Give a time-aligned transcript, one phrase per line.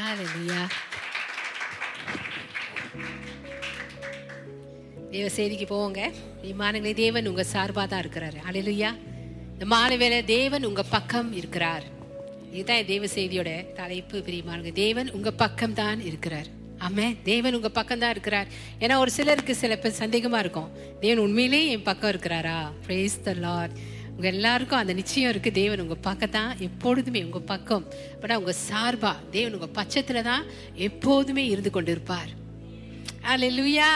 [0.00, 0.66] Hallelujah.
[5.10, 6.00] தேவ செய்திக்கு போவோங்க.
[6.44, 8.38] விமானங்களே தேவன் உங்க சார்பா தான் இருக்கிறாரு.
[8.48, 8.90] அலையிலையா
[9.52, 11.84] இந்த மாலை வேலை தேவன் உங்க பக்கம் இருக்கிறார்.
[12.52, 16.48] இதுதான் தேவ செய்தியோட தலைப்பு பிரியமானங்க தேவன் உங்க பக்கம் தான் இருக்கிறார்.
[16.88, 18.48] ஆமே தேவன் உங்க பக்கம் தான் இருக்கிறார்.
[18.80, 20.70] ஏன்னா ஒரு சிலருக்கு சில பேர் சந்தேகமா இருக்கும்.
[21.00, 22.58] தேவன் உண்மையிலேயே என் பக்கம் இருக்கிறாரா?
[22.86, 23.76] பிரேஸ் த லார்ட்
[24.14, 25.52] உங்க எல்லாருக்கும் அந்த நிச்சயம் இருக்கு.
[25.52, 27.84] தேவன் உங்க பக்கம் தான் எப்பொழுதுமே உங்க பக்கம்.
[28.20, 30.44] பட் உங்க சார்பா தேவன் உங்க பட்சத்தில் தான்
[30.74, 32.30] எப்போதுமே இருந்து கொண்டிருப்பார்.
[33.32, 33.90] அல்லேலூயா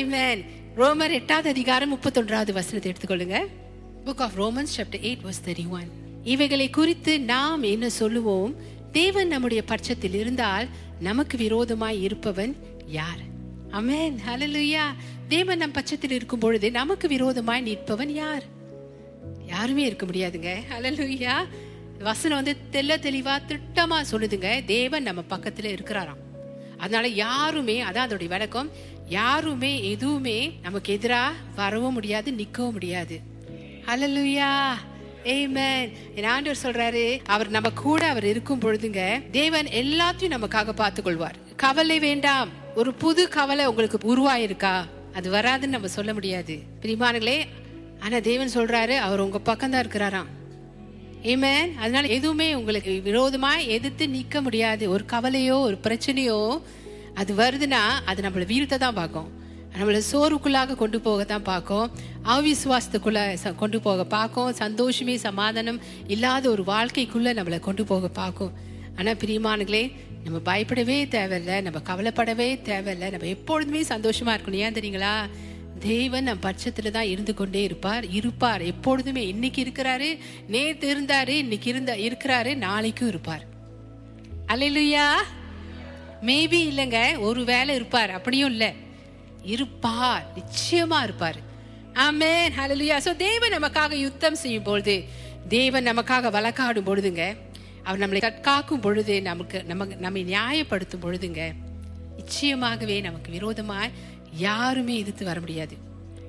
[0.00, 0.42] ஆமென்
[0.76, 3.38] ரோமர் எட்டாவது அதிகாரம் முப்பத்தொன்றாவது வசனத்தை எடுத்துக்கொள்ளுங்க.
[4.06, 5.88] Book of Romans chapter eight verse thirty one
[6.24, 8.54] இவைகளை குறித்து நாம் என்ன சொல்லுவோம்?
[8.92, 10.66] தேவன் நம்முடைய பட்சத்தில் இருந்தால்
[11.00, 12.52] நமக்கு விரோதமாய் இருப்பவன்
[12.86, 13.22] யார்?
[13.70, 14.84] அமேன் ஹலலுயா
[15.28, 18.44] தேவன் நம் பட்சத்தில் இருக்கும் பொழுது நமக்கு விரோதமாய் நிற்பவன் யார்?
[19.56, 20.50] யாருமே இருக்க முடியாதுங்க.
[20.78, 21.32] அலலுயா
[21.98, 24.64] வசனம் வந்து தெல்ல தெளிவா திட்டமா சொல்லுதுங்க.
[24.64, 26.22] தேவன் நம்ம பக்கத்துல இருக்கிறாராம்.
[26.78, 28.70] அதனால யாருமே அதான் அதோடைய விளக்கம்
[29.08, 33.20] யாருமே எதுவுமே நமக்கு எதிராக வரவும் முடியாது நிற்கவும் முடியாது.
[33.86, 34.52] அலலுயா
[35.24, 41.36] ஏமேன் என் ஆண்டவர் சொல்றாரு அவர் நம்ம கூட அவர் இருக்கும் பொழுதுங்க தேவன் எல்லாத்தையும் நமக்காக பார்த்து கொள்வார்
[41.56, 42.48] கவலை வேண்டாம்.
[42.74, 44.84] ஒரு புது கவலை உங்களுக்கு உருவாயிருக்கா?
[45.14, 46.60] அது வராதுன்னு நம்ம சொல்ல முடியாது.
[46.82, 47.38] பிரிமானங்களே
[48.00, 50.26] ஆனா தேவன் சொல்றாரு அவர் உங்க பக்கம் தான் இருக்கிறாராம்.
[51.22, 54.90] ஏமேன் அதனால எதுவுமே உங்களுக்கு விரோதமா எதிர்த்து நிக்க முடியாது.
[54.90, 56.60] ஒரு கவலையோ ஒரு பிரச்சனையோ
[57.14, 59.30] அது வருதுன்னா அது நம்மளை வீழ்த்த தான் பார்க்கும்.
[59.78, 61.90] நம்மளை சோர்வுக்குள்ளாக கொண்டு போக தான் பார்க்கும்.
[62.24, 64.52] அவிசுவாசத்துக்குள்ள ச- கொண்டு போக பார்க்கும்.
[64.52, 68.52] சந்தோஷமே சமாதானம் இல்லாத ஒரு வாழ்க்கைக்குள்ள நம்மளை கொண்டு போக பார்க்கும்.
[68.96, 69.92] ஆனால் பிரியமானங்களே
[70.24, 71.60] நம்ம பயப்படவே தேவையில்லை.
[71.60, 73.10] நம்ம கவலைப்படவே தேவையில்ல.
[73.10, 74.52] நம்ம எப்பொழுதுமே சந்தோஷமா இருக்கணும்.
[74.52, 75.28] ஏன் தெரியுங்களா?
[75.80, 78.08] தேவன் நம் பட்சத்துல தான் இருந்து கொண்டே இருப்பார்.
[78.08, 78.62] இருப்பார்.
[78.62, 83.44] எப்பொழுதுமே இன்னைக்கு இருக்கிறாரு நேத்து இருந்தாரு இன்னைக்கு இருந்த இருக்கிறாரு நாளைக்கும் இருப்பார்.
[84.46, 85.12] அல்லேலூயா.
[86.22, 88.10] மேபி இல்லைங்க ஒரு வேலை இருப்பார்.
[88.10, 88.72] அப்படியும் இல்ல.
[89.42, 90.26] இருப்பார்.
[90.34, 91.36] நிச்சயமா இருப்பார்.
[91.94, 95.04] ஆமே ஹalleluya சோ தேவன் நமக்காக யுத்தம் செய்யும் பொழுது
[95.48, 97.36] தேவன் நமக்காக வழக்காடும் பொழுதுங்க
[97.82, 101.54] அவர் நம்மளை காக்கும் பொழுது நமக்கு நமக்கு நம்மை நியாயப்படுத்தும் பொழுதுங்க
[102.16, 103.90] நிச்சயமாகவே நமக்கு விரோதமாய்
[104.36, 105.76] யாருமே எதிர்த்து வர முடியாது.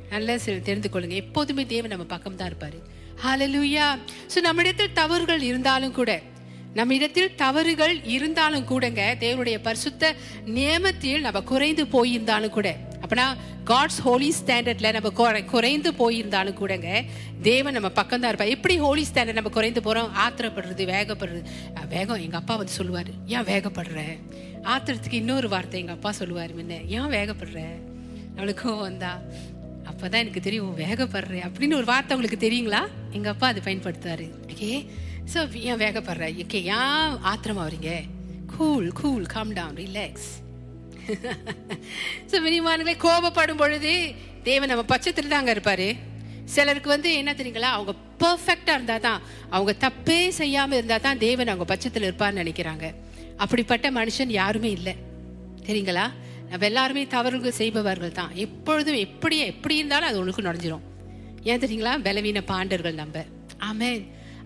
[0.10, 1.14] நல்லா சில தெரிந்து கொள்ளுங்க.
[1.14, 2.82] எப்போதுமே தேவன் நம்ம பக்கம் தான் இருப்பாரு.
[3.24, 6.22] ஸோ நம்ம நம்மிடத்தில் தவறுகள் இருந்தாலும் கூட
[6.74, 13.24] நம்ம இடத்தில் தவறுகள் இருந்தாலும் கூடங்க தேவனுடைய பரிசுத்த நியமத்தில் நம்ம குறைந்து போயிருந்தாலும் கூட அப்பனா
[13.66, 17.06] காட்ஸ் ஹோலி ஸ்டாண்டர்ட்ல நம்ம குறை- குறைந்து போயிருந்தாலும் கூடங்க
[17.42, 20.10] தேவன் நம்ம பக்கம் தான் இருப்பா எப்படி ஹோலி ஸ்டாண்டர்ட் நம்ம குறைந்து போறோம்?
[20.28, 21.44] ஆத்திரப்படுறது வேகப்படுறது.
[21.90, 23.14] வேகம் எங்க அப்பா வந்து சொல்லுவாரு.
[23.26, 24.20] ஏன் வேகப்படுற?
[24.64, 26.88] ஆத்திரத்துக்கு இன்னொரு வார்த்தை எங்க அப்பா சொல்லுவாரு முன்ன.
[26.88, 27.66] ஏன் வேகப்படுற?
[28.38, 29.12] அவளுக்கும் வந்தா
[29.90, 32.82] அப்பதான் எனக்கு தெரியும் வேகப்படுற வேகப்படுறேன் அப்படின்னு ஒரு வார்த்தை உங்களுக்கு தெரியுங்களா?
[33.18, 34.26] எங்க அப்பா அதை பயன்படுத்துவாரு.
[34.54, 34.72] ஓகே
[35.34, 35.40] ஸோ
[35.70, 36.26] ஏன் வேகப்படுற?
[36.44, 37.92] ஓகே ஏன் ஆத்திரமா வரீங்க
[38.56, 40.30] cool cool calm down relax
[42.30, 43.94] so மினிமானங்களே கோபப்படும் பொழுது
[44.50, 45.88] தேவன் நம்ம பட்சத்தில் தாங்க இருப்பாரு.
[46.56, 47.70] சிலருக்கு வந்து என்ன தெரியுங்களா?
[47.78, 47.94] அவங்க
[48.24, 49.22] பர்ஃபெக்டாக இருந்தால் தான்
[49.56, 52.86] அவங்க தப்பே செய்யாமல் இருந்தால் தான் தேவன் அவங்க பட்சத்தில் இருப்பார்னு நினைக்கிறாங்க.
[53.44, 54.94] அப்படிப்பட்ட மனுஷன் யாருமே இல்லை.
[55.68, 56.06] தெரியுங்களா?
[56.50, 58.34] நம்ம எல்லாருமே தவறுகள் செய்பவர்கள் தான்.
[58.46, 60.86] எப்பொழுதும் எப்படி எப்படி இருந்தாலும் அது உனக்கு நுழைஞ்சிரும்.
[61.52, 61.94] ஏன் தெரியுங்களா?
[62.08, 63.26] பலவீன பாண்டர்கள் நம்ம.
[63.70, 64.04] ஆமேன்.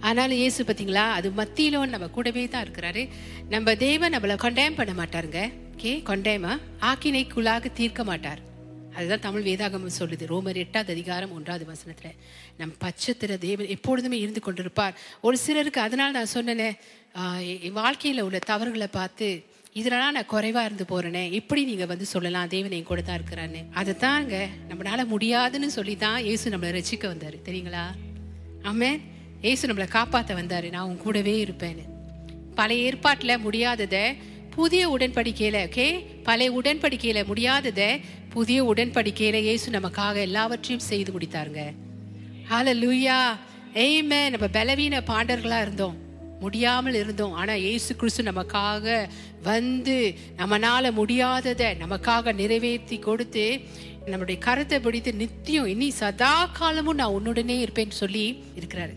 [0.07, 3.01] ஆனாலும் இயேசு பார்த்தீங்களா அது மத்தியிலும் நம்ம கூடவே தான் இருக்கிறாரு.
[3.53, 5.41] நம்ம தேவன் நம்மளை கொண்டேம் பண்ண மாட்டாருங்க.
[5.73, 6.53] ஓகே கொண்டேமா
[6.91, 8.41] ஆக்கினைக்குள்ளாக தீர்க்க மாட்டார்.
[8.97, 10.23] அதுதான் தமிழ் வேதாகமம் சொல்லுது.
[10.31, 12.16] ரோமர் எட்டாவது அதிகாரம் ஒன்றாவது வசனத்தில்.
[12.59, 14.97] நம் பச்சத்திர தேவன் எப்பொழுதுமே இருந்து கொண்டிருப்பார்.
[15.28, 16.69] ஒரு சிலருக்கு அதனால் நான் சொன்னேனே
[17.79, 19.29] வாழ்க்கையில் என் உள்ள தவறுகளை பார்த்து
[19.74, 21.32] இதனால நான் குறைவா இருந்து போறேனே.
[21.32, 22.48] எப்படி நீங்க வந்து சொல்லலாம்?
[22.48, 27.38] தேவன் என் கூட தான் இருக்கிறான்னு அதை தாங்க நம்மளால முடியாதுன்னு சொல்லி தான் ஏசு நம்மளை ரசிக்க வந்தாரு.
[27.46, 27.84] தெரியுங்களா?
[28.62, 29.00] ஆமே
[29.42, 30.70] இயேசு நம்மளை காப்பாற்ற வந்தாரு.
[30.70, 31.86] நான் உன் கூடவே இருப்பேன்னு.
[32.56, 34.16] பழைய ஏற்பாட்டில் முடியாதத
[34.50, 36.06] புதிய உடன்படிக்கையில ஓகே?
[36.24, 38.00] பழைய உடன்படிக்கையில முடியாதத
[38.30, 41.74] புதிய உடன்படிக்கையில ஏசு நமக்காக எல்லாவற்றையும் செய்து முடித்தாருங்க.
[42.50, 43.38] ஹால லூயா
[43.74, 46.10] எய்மே நம்ம பலவீன பாண்டர்களா இருந்தோம்.
[46.44, 47.35] முடியாமல் இருந்தோம்.
[47.41, 48.85] ஆனால் இயேசு கிறிஸ்து நமக்காக
[49.49, 49.96] வந்து
[50.40, 53.46] நம்மனால முடியாததை நமக்காக நிறைவேற்றி கொடுத்து
[54.11, 58.26] நம்முடைய கருத்தை பிடித்து நித்தியம் இனி சதா காலமும் நான் உன்னுடனே இருப்பேன்னு சொல்லி
[58.59, 58.93] இருக்கிறாரு.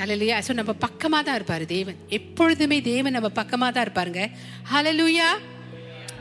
[0.00, 1.98] ஹலலுயா ஸோ நம்ம பக்கமாக தான் இருப்பார் தேவன்.
[2.18, 4.24] எப்பொழுதுமே தேவன் நம்ம பக்கமாக தான் இருப்பாருங்க.
[4.72, 5.28] ஹலலுயா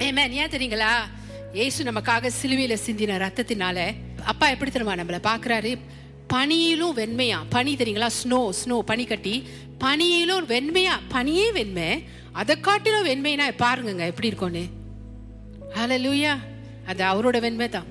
[0.06, 0.94] ஆமென் ஏன் தெரியுங்களா?
[1.66, 3.78] ஏசு நமக்காக சிலுவையில் சிந்தின ரத்தத்தினால
[4.32, 5.72] அப்பா எப்படி தெரியுமா நம்மளை பார்க்குறாரு?
[6.34, 7.38] பனியிலும் வெண்மையா?
[7.50, 8.10] பனி தெரியுங்களா?
[8.24, 9.48] ஸ்னோ ஸ்னோ பனி கட்டி
[9.80, 10.92] பனியிலும் வெண்மையா?
[11.12, 12.04] பனியே வெண்மை.
[12.32, 14.64] அதை காட்டிலும் வெண்மைனா பாருங்க எப்படி இருக்கும்னு.
[15.76, 16.38] லூயா
[16.88, 17.86] அது அவரோட வெண்மை தான்.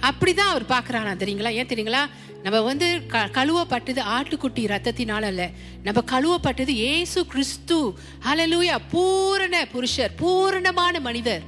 [0.00, 1.52] அப்படிதான் அவர் பாக்குறானா தெரியுங்களா?
[1.52, 1.98] ஏன் தெரியுங்களா?
[2.42, 5.50] நம்ம வந்து க- கழுவப்பட்டது ஆட்டுக்குட்டி ரத்தத்தினால அல்ல.
[5.82, 7.94] நம்ம கழுவப்பட்டது ஏசு கிறிஸ்து.
[8.24, 11.42] ஹலலூயா பூரண புருஷர் பூரணமான மனிதர்.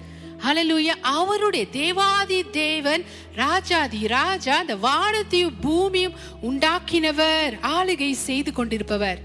[0.44, 3.02] ஹalleluya அவருடைய தேவாதி தேவன்
[3.34, 9.18] ராஜாதி ராஜா அந்த வானத்தையும் பூமியும் உண்டாக்கினவர் ஆளுகை செய்து கொண்டிருப்பவர்.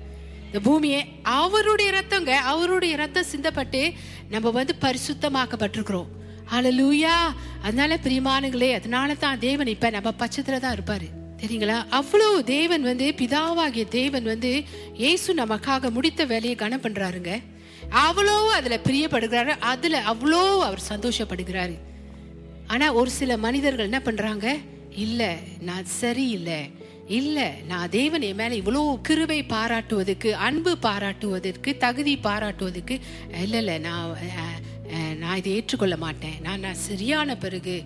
[0.46, 3.94] இந்த பூமியை அவருடைய ரத்தங்க அவருடைய ரத்தம் சிந்தப்பட்டு
[4.30, 6.08] நம்ம வந்து பரிசுத்தமாக்கப்பட்டிருக்கிறோம்.
[6.54, 7.18] ஹலலூயா
[7.62, 11.08] அதனால பிரியமானங்களே அதனால தான் தேவன் இப்ப நம்ம பட்சத்துல தான் இருப்பாரு.
[11.42, 11.90] தெரியுங்களா?
[11.90, 14.64] அவ்வளவு தேவன் வந்து பிதாவாகிய தேவன் வந்து
[14.94, 17.42] இயேசு நமக்காக முடித்த வேலையை கனம் பண்றாருங்க.
[17.90, 21.76] அவ்வளோ அதில் பிரியப்படுகிறாரு அதில் அவ்வளோ அவர் சந்தோஷப்படுகிறாரு.
[22.68, 24.48] ஆனால் ஒரு சில மனிதர்கள் என்ன பண்ணுறாங்க
[25.06, 26.60] இல்லை நான் சரியில்லை.
[27.08, 32.96] இல்லை நான் தேவன் என் மேலே இவ்வளோ கிருவை பாராட்டுவதற்கு அன்பு பாராட்டுவதற்கு தகுதி பாராட்டுவதற்கு
[33.44, 34.16] இல்லை இல்லை நான்
[35.20, 36.38] நான் இதை ஏற்றுக்கொள்ள மாட்டேன்.
[36.42, 37.84] நான் நான் சரியான பிறகு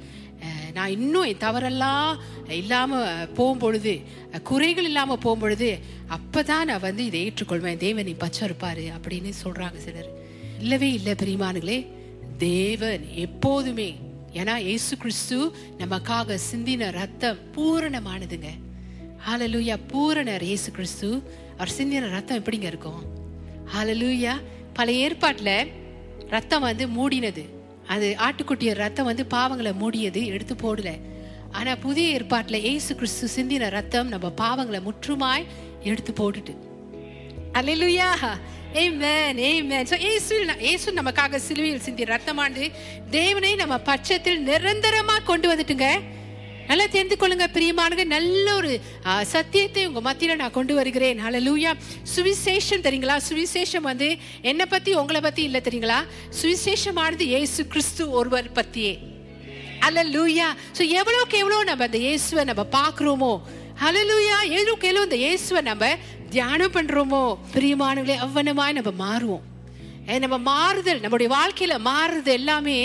[0.74, 3.94] நான் இன்னும் என் தவறெல்லாம் இல்லாமல் போகும்பொழுது
[4.44, 5.70] குறைகள் இல்லாமல் போகும்பொழுது
[6.18, 7.78] அப்பதான் நான் வந்து இதை ஏற்றுக்கொள்வேன்.
[7.78, 10.10] தேவன் நீ பச்சை இருப்பார் அப்படின்னு சொல்கிறாங்க சிலர்.
[10.60, 11.80] இல்லவே இல்லை பிரியமானுங்களே.
[12.38, 13.90] தேவன் எப்போதுமே
[14.34, 15.38] ஏன்னா இயேசு கிறிஸ்து
[15.78, 18.50] நமக்காக சிந்தின ரத்தம் பூரணமானதுங்க.
[19.28, 21.10] ஹாலலூயா பூரணர் இயேசு கிறிஸ்து.
[21.54, 23.02] அவர் சிந்தின ரத்தம் எப்படிங்க இருக்கும்?
[23.76, 24.34] ஹாலலூயா
[24.74, 25.72] பழைய ஏற்பாட்டில்
[26.30, 27.44] ரத்தம் வந்து மூடினது.
[27.90, 31.00] அது ஆட்டுக்குட்டிய ரத்தம் வந்து பாவங்களை மூடியது எடுத்து போடல.
[31.52, 35.46] ஆனா புதிய ஏற்பாட்டுல இயேசு கிறிஸ்து சிந்தின ரத்தம் நம்ம பாவங்களை முற்றுமாய்
[35.84, 36.56] எடுத்து போட்டுட்டு.
[37.54, 38.16] அல்லேலூயா
[38.74, 39.84] Amen, amen.
[39.84, 42.72] So, இயேசு இயேசு நமக்காக சிலுவையில் சிந்திய ரத்தமானது
[43.10, 46.00] தேவனை நம்ம பட்சத்தில் நிரந்தரமா கொண்டு வந்துட்டுங்க.
[46.70, 48.72] நல்லா தெரிந்து கொள்ளுங்க பிரியமானங்க நல்ல ஒரு
[49.34, 51.20] சத்தியத்தை உங்க மத்தியில நான் கொண்டு வருகிறேன்.
[51.26, 51.72] ஹalleluya
[52.16, 53.16] சுவிசேஷம் தெரியுங்களா?
[53.28, 54.08] சுவிசேஷம் வந்து
[54.50, 56.00] என்னை பத்தி உங்களை பத்தி இல்லை தெரியுங்களா?
[56.42, 58.94] சுவிசேஷமானது இயேசு கிறிஸ்து ஒருவர் பத்தியே.
[60.16, 63.32] லூயா ஸோ எவ்வளோக்கு எவ்வளோ நம்ம அந்த இயேசுவை நம்ம பார்க்குறோமோ
[63.82, 65.90] ஹalleluya எவ்வளவுக்கு எவ்வளவு இந்த இயேசுவை நம்ம
[66.36, 67.24] தியானம் பண்ணுறோமோ
[67.56, 69.46] பிரியமானவர்களே அவ்வனமாய் நம்ம மாறுவோம்.
[70.26, 72.78] நம்ம மாறுதல் நம்முடைய வாழ்க்கையில் மாறுறது எல்லாமே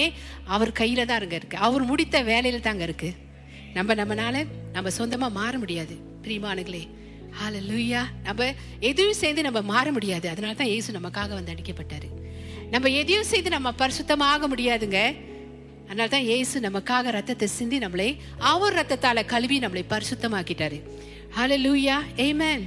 [0.55, 1.57] அவர் கையில் தான் இருங்க இருக்கு.
[1.67, 3.15] அவர் முடித்த வேலையில் தாங்க இருக்குது
[3.75, 5.97] நம்ம நம்மனால நம்ம சொந்தமா மாற முடியாது.
[6.23, 6.89] பிரியமானங்களே
[7.43, 10.29] ஹalleluya நம்ம எதையும் சேர்ந்து நம்ம மாற முடியாது.
[10.29, 12.09] அதனால தான் ஏசு நமக்காக வந்து அடிக்கப்பட்டாரு.
[12.71, 15.17] நம்ம எதையும் செய்து நம்ம பரிசுத்தமாக முடியாதுங்க.
[15.85, 20.83] அதனால தான் ஏசு நமக்காக ரத்தத்தை சிந்தி நம்மளை அவர் ரத்தத்தால கழுவி நம்மளை பரிசுத்தமாக்கிட்டாரு.
[21.37, 22.63] ஹalleluya amen.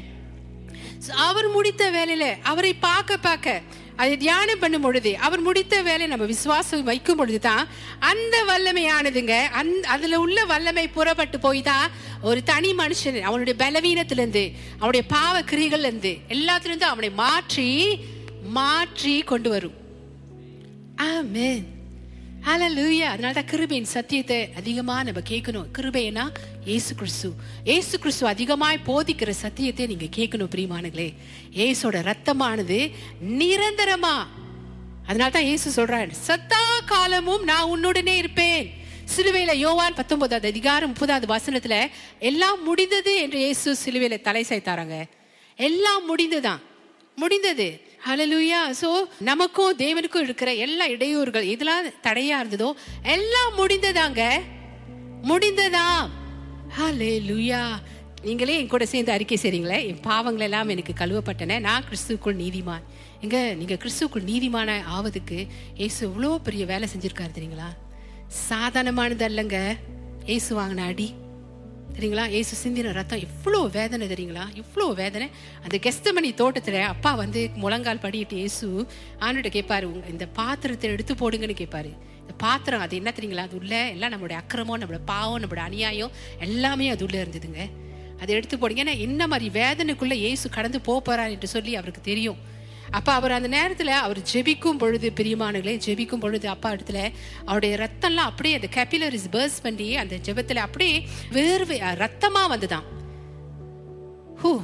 [0.98, 3.62] So, அவர் முடித்த வேலையில அவரை பார்க்க பார்க்க
[3.98, 7.68] அதை தியானம் பண்ணும் பொழுது அவர் முடித்த வேலை நம்ம விசுவாசம் வைக்கும் பொழுது தான்
[8.00, 11.88] அந்த வல்லமையானதுங்க அந் அதில் உள்ள வல்லமை புறப்பட்டு போய் தான்
[12.22, 14.46] ஒரு தனி மனுஷன் அவனுடைய பலவீனத்திலேருந்து
[14.80, 17.68] அவனுடைய பாவ கிரிகள்லேருந்து எல்லாத்துலேருந்து அவனை மாற்றி
[18.50, 19.78] மாற்றி கொண்டு வரும்.
[21.10, 21.66] ஆமென்.
[22.45, 25.68] ஹலலூயா அதனால தான் கிருபையின் சத்தியத்தை அதிகமாக நம்ம கேட்கணும்.
[25.78, 26.24] கிருபைனா
[26.69, 27.30] இயேசு கிறிஸ்து.
[27.69, 31.07] இயேசு கிறிஸ்து அதிகமாய் போதிக்கிற சத்தியத்தை நீங்கள் கேட்கணும் பிரியமானங்களே
[31.60, 32.78] இயேசோட ரத்தமானது
[33.39, 34.16] நிரந்தரமா.
[35.10, 36.62] அதனால தான் இயேசு சொல்றார் சத்தா
[36.94, 38.63] காலமும் நான் உன்னுடனே இருப்பேன்.
[39.16, 41.75] சிலுவையில யோவான் பத்தொன்பதாவது அதிகாரம் முப்பதாவது வசனத்துல
[42.30, 44.98] எல்லாம் முடிந்தது என்று இயேசு சிலுவையில தலை சாய்த்தாராங்க.
[45.69, 46.63] எல்லாம் முடிந்துதான்
[47.18, 47.69] முடிந்தது.
[48.06, 48.90] ஹalleluya சோ
[49.20, 52.74] நமக்கும் தேவனுக்கும் இருக்கிற எல்லா இடையூறுகள் இதெல்லாம் தடையா இருந்ததோ
[53.04, 54.22] எல்லாம் முடிந்ததாங்க.
[55.24, 56.10] முடிந்ததா?
[56.78, 57.62] ஹalleluya
[58.22, 59.86] நீங்களே என் கூட சேர்ந்து அறிக்கை செய்றீங்களே?
[59.86, 61.60] என் பாவங்கள் எல்லாம் எனக்கு கழுவப்பட்டன.
[61.60, 62.84] நான் கிறிஸ்துக்குள் நீதிமான்.
[63.22, 67.69] எங்க நீங்க கிறிஸ்துக்குள் நீதிமான ஆவதுக்கு ஏசு இவ்வளோ பெரிய வேலை செஞ்சிருக்காரு தெரியுங்களா?
[68.28, 69.78] சாதாரணமானது அல்லங்க.
[70.26, 71.14] ஏசு வாங்கின அடி.
[71.94, 72.30] தெரியுங்களா?
[72.30, 74.44] ஏசு சிந்தின ரத்தம் இவ்வளோ வேதனை தெரியுங்களா?
[74.62, 75.30] இவ்வளோ வேதனை.
[75.64, 78.88] அந்த கெஸ்தமணி தோட்டத்தில் அப்பா வந்து முழங்கால் படிட்டு இயேசு
[79.20, 81.92] ஆண்டுகிட்ட கேட்பாரு உங்கள் இந்த பாத்திரத்தை எடுத்து போடுங்கன்னு கேட்பாரு.
[82.22, 83.46] இந்த பாத்திரம் அது என்ன தெரியுங்களா?
[83.50, 87.70] அது உள்ள எல்லாம் நம்மளுடைய அக்கிரமம் நம்மளோட பாவம் நம்மளோட அநியாயம் எல்லாமே அது உள்ளே இருந்ததுங்க.
[88.22, 88.84] அதை எடுத்து போடுங்க.
[88.84, 92.38] ஏன்னா என்ன மாதிரி வேதனைக்குள்ளே இயேசு கடந்து போக என்று சொல்லி அவருக்கு தெரியும்.
[92.92, 98.56] அப்போ அவர் அந்த நேரத்தில் அவர் ஜெபிக்கும் பொழுது பிரியமானங்களே ஜெபிக்கும் பொழுது அப்பா இடத்துல அவருடைய ரத்தம்லாம் அப்படியே
[98.56, 102.84] அந்த கேபிலரிஸ் பேர்ஸ் பண்ணி அந்த ஜெபத்தில் அப்படியே வேர்வை ரத்தமாக வந்துதான்
[104.44, 104.62] ஹூ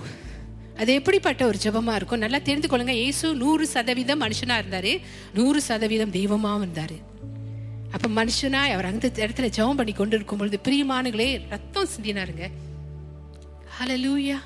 [0.75, 2.20] அது எப்படிப்பட்ட ஒரு ஜெபமாக இருக்கும்?
[2.20, 2.88] நல்லா தெரிந்து கொள்ளுங்க.
[2.88, 5.00] ஏசு நூறு சதவீதம் மனுஷனாக இருந்தார்.
[5.34, 7.12] நூறு சதவீதம் தெய்வமாகவும் இருந்தார்.
[7.92, 12.48] அப்போ மனுஷனா அவர் அந்த இடத்துல ஜெபம் பண்ணி கொண்டு இருக்கும் பொழுது பிரியமானங்களே ரத்தம் சிந்தினாருங்க.
[13.80, 14.39] ஹலலூயா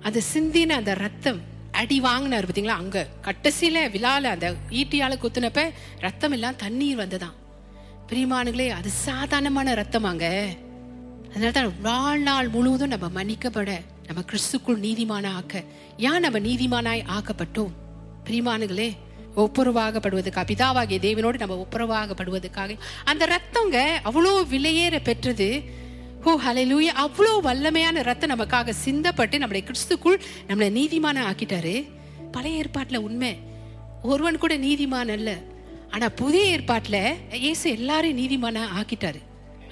[0.00, 1.51] அந்த சிந்தின அந்த ரத்தம்.
[1.82, 5.62] அடி வாங்கினார் பார்த்தீங்களா அங்க கட்டசியில விழால அந்த ஈட்டியால குத்துனப்ப
[5.98, 7.36] ரத்தம் எல்லாம் தண்ணீர் வந்ததான்
[8.08, 10.26] பிரிமானுகளே அது சாதாரணமான ரத்தமாங்க.
[11.28, 13.70] அதனால தான் வாழ்நாள் முழுவதும் நம்ம மன்னிக்கப்பட
[14.06, 15.54] நம்ம கிறிஸ்துக்குள் நீதிமான ஆக்க
[15.98, 17.72] ஏன் நம்ம நீதிமானாய் ஆக்கப்பட்டோம்?
[18.24, 18.88] பிரிமானுகளே
[19.36, 25.48] ஒப்புரவாகப்படுவதற்காக பிதாவாகிய தேவனோடு நம்ம ஒப்புரவாகப்படுவதற்காக அந்த ரத்தங்க அவ்வளோ விலையேற பெற்றது
[26.30, 31.72] ஓ ஹalleluya அவ்வளோ வல்லமையான ரத்தம் நமக்காக சிந்தப்பட்டு நம்மளை கிறிஸ்துக்குள் நம்மளை நீதிமான ஆக்கிட்டாரு
[32.34, 33.30] பழைய ஏற்பாட்டில் உண்மை.
[34.02, 35.30] ஒருவன் கூட நீதிமான் அல்ல.
[35.90, 37.00] ஆனால் புதிய ஏற்பாட்டில்
[37.44, 39.20] இயேசு எல்லாரையும் நீதிமான ஆக்கிட்டாரு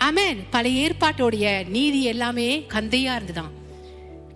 [0.09, 3.53] ஆமென் பழைய ஏற்பாட்டோடைய நீதி எல்லாமே கந்தையா இருந்துதான்.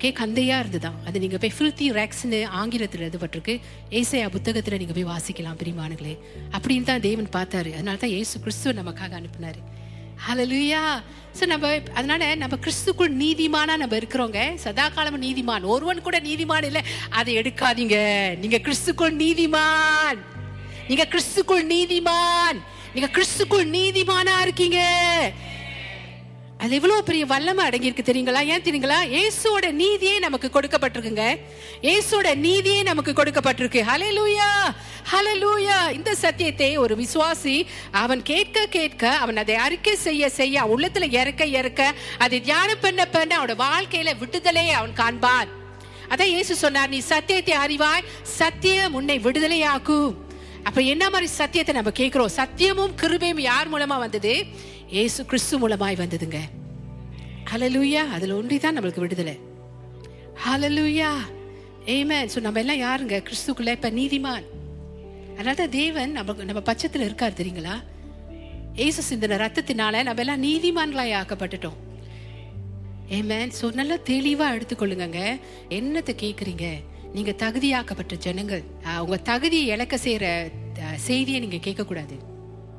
[0.00, 0.98] கே கந்தையா இருந்துதான்.
[1.06, 3.54] அது நீங்க போய் ஃபில்த்தி ரேக்ஸ்னு ஆங்கிலத்தில் எழுதப்பட்டிருக்கு.
[4.00, 6.14] ஏசையா புத்தகத்தில் நீங்க போய் வாசிக்கலாம் பிரிமானுங்களே
[6.56, 7.72] அப்படின்னு தான் தேவன் பார்த்தாரு.
[7.78, 9.62] அதனால தான் ஏசு கிறிஸ்துவ நமக்காக அனுப்புனாரு.
[10.28, 11.02] ஹலலுயா
[11.40, 14.54] ஸோ நம்ம அதனால நம்ம கிறிஸ்துக்குள் நீதிமானா நம்ம இருக்கிறோங்க.
[14.54, 15.62] சதா காலம் நீதிமான்.
[15.62, 16.82] ஒருவன் கூட நீதிமான் இல்லை.
[17.10, 17.96] அதை எடுக்காதீங்க.
[18.38, 20.20] நீங்க கிறிஸ்துக்குள் நீதிமான்.
[20.88, 22.58] நீங்க கிறிஸ்துக்குள் நீதிமான்.
[22.94, 24.80] நீங்க கிறிஸ்துக்குள் நீதிமானா இருக்கீங்க.
[26.64, 28.40] அது எவ்வளவு பெரிய வல்லமை அடங்கியிருக்கு தெரியுங்களா?
[28.52, 28.98] ஏன் தெரியுங்களா?
[29.14, 31.24] இயேசுவோட நீதியே நமக்கு கொடுக்கப்பட்டிருக்குங்க.
[31.82, 33.80] இயேசுவோட நீதியே நமக்கு கொடுக்கப்பட்டிருக்கு.
[33.90, 34.48] ஹalleluya!
[35.40, 37.56] லூயா இந்த சத்தியத்தை ஒரு விசுவாசி
[37.90, 43.30] அவன் கேட்க கேட்க அவன் அதை அறிக்கை செய்ய செய்ய உள்ளத்துல இறக்க இறக்க அதை தியானம் பண்ண பண்ண
[43.38, 45.50] அவனோட வாழ்க்கையில விடுதலை அவன் காண்பான்.
[46.08, 50.14] அதான் இயேசு சொன்னார் நீ சத்தியத்தை அறிவாய் சத்தியம் உன்னை விடுதலையாக்கும்.
[50.62, 52.36] அப்ப என்ன மாதிரி சத்தியத்தை நம்ம கேட்கிறோம்?
[52.36, 54.34] சத்தியமும் கிருபையும் யார் மூலமா வந்தது?
[55.02, 56.40] ஏசு கிறிஸ்து மூலமாய் வந்ததுங்க.
[57.50, 59.34] ஹலலூயா அதில் ஒன்றி தான் நம்மளுக்கு விடுதலை.
[60.44, 61.10] ஹலலூயா
[61.94, 63.16] ஏமே ஸோ நம்ம எல்லாம் யாருங்க?
[63.28, 64.46] கிறிஸ்துக்குள்ள இப்போ நீதிமான்.
[65.36, 67.74] அதனால தான் தேவன் நம்ம நம்ம பட்சத்தில் இருக்கார் தெரியுங்களா?
[68.86, 71.78] ஏசு சிந்தன ரத்தத்தினால நம்ம எல்லாம் நீதிமான்களாய் ஆக்கப்பட்டுட்டோம்.
[73.16, 75.20] ஏமேன் ஸோ நல்லா தெளிவாக எடுத்துக்கொள்ளுங்க
[75.78, 76.66] என்னத்தை கேட்குறீங்க
[77.16, 78.62] நீங்கள் தகுதியாக்கப்பட்ட ஜனங்கள்.
[79.04, 80.26] உங்கள் தகுதியை இழக்க செய்கிற
[81.08, 82.16] செய்தியை நீங்கள் கேட்கக்கூடாது.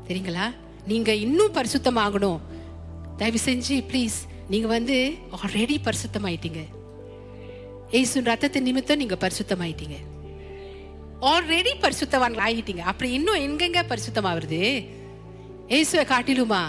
[0.07, 0.47] சரிங்களா
[0.87, 2.39] நீங்க இன்னும் பரிசுத்தமாகணும்.
[3.17, 4.17] தயவு செஞ்சு ப்ளீஸ்
[4.49, 5.13] நீங்க வந்து
[5.43, 6.61] ஆல்ரெடி பரிசுத்தமாயிட்டீங்க.
[7.91, 9.97] ஏசு ரத்தத்தை நிமித்தம் நீங்க பரிசுத்தமாயிட்டீங்க.
[11.21, 14.61] ஆல்ரெடி பரிசுத்தவான் ஆகிட்டீங்க அப்படி இன்னும் எங்கெங்க பரிசுத்தமாவது
[15.67, 16.63] ஏசுவை காட்டிலுமா?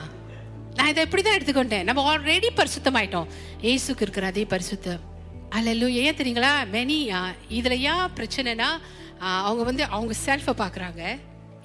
[0.75, 1.87] நான் இதை இப்படிதான் எடுத்துக்கொண்டேன்.
[1.89, 3.29] நம்ம ஆல்ரெடி பரிசுத்தமாயிட்டோம்.
[3.63, 5.03] ஏசுக்கு இருக்கிற அதே பரிசுத்தம்.
[5.51, 6.53] அல்ல ஏன் தெரியுங்களா?
[6.73, 6.99] மெனி
[7.59, 8.69] இதுல ஏன் பிரச்சனைனா
[9.19, 11.03] அவங்க வந்து அவங்க செல்ஃபை பார்க்குறாங்க.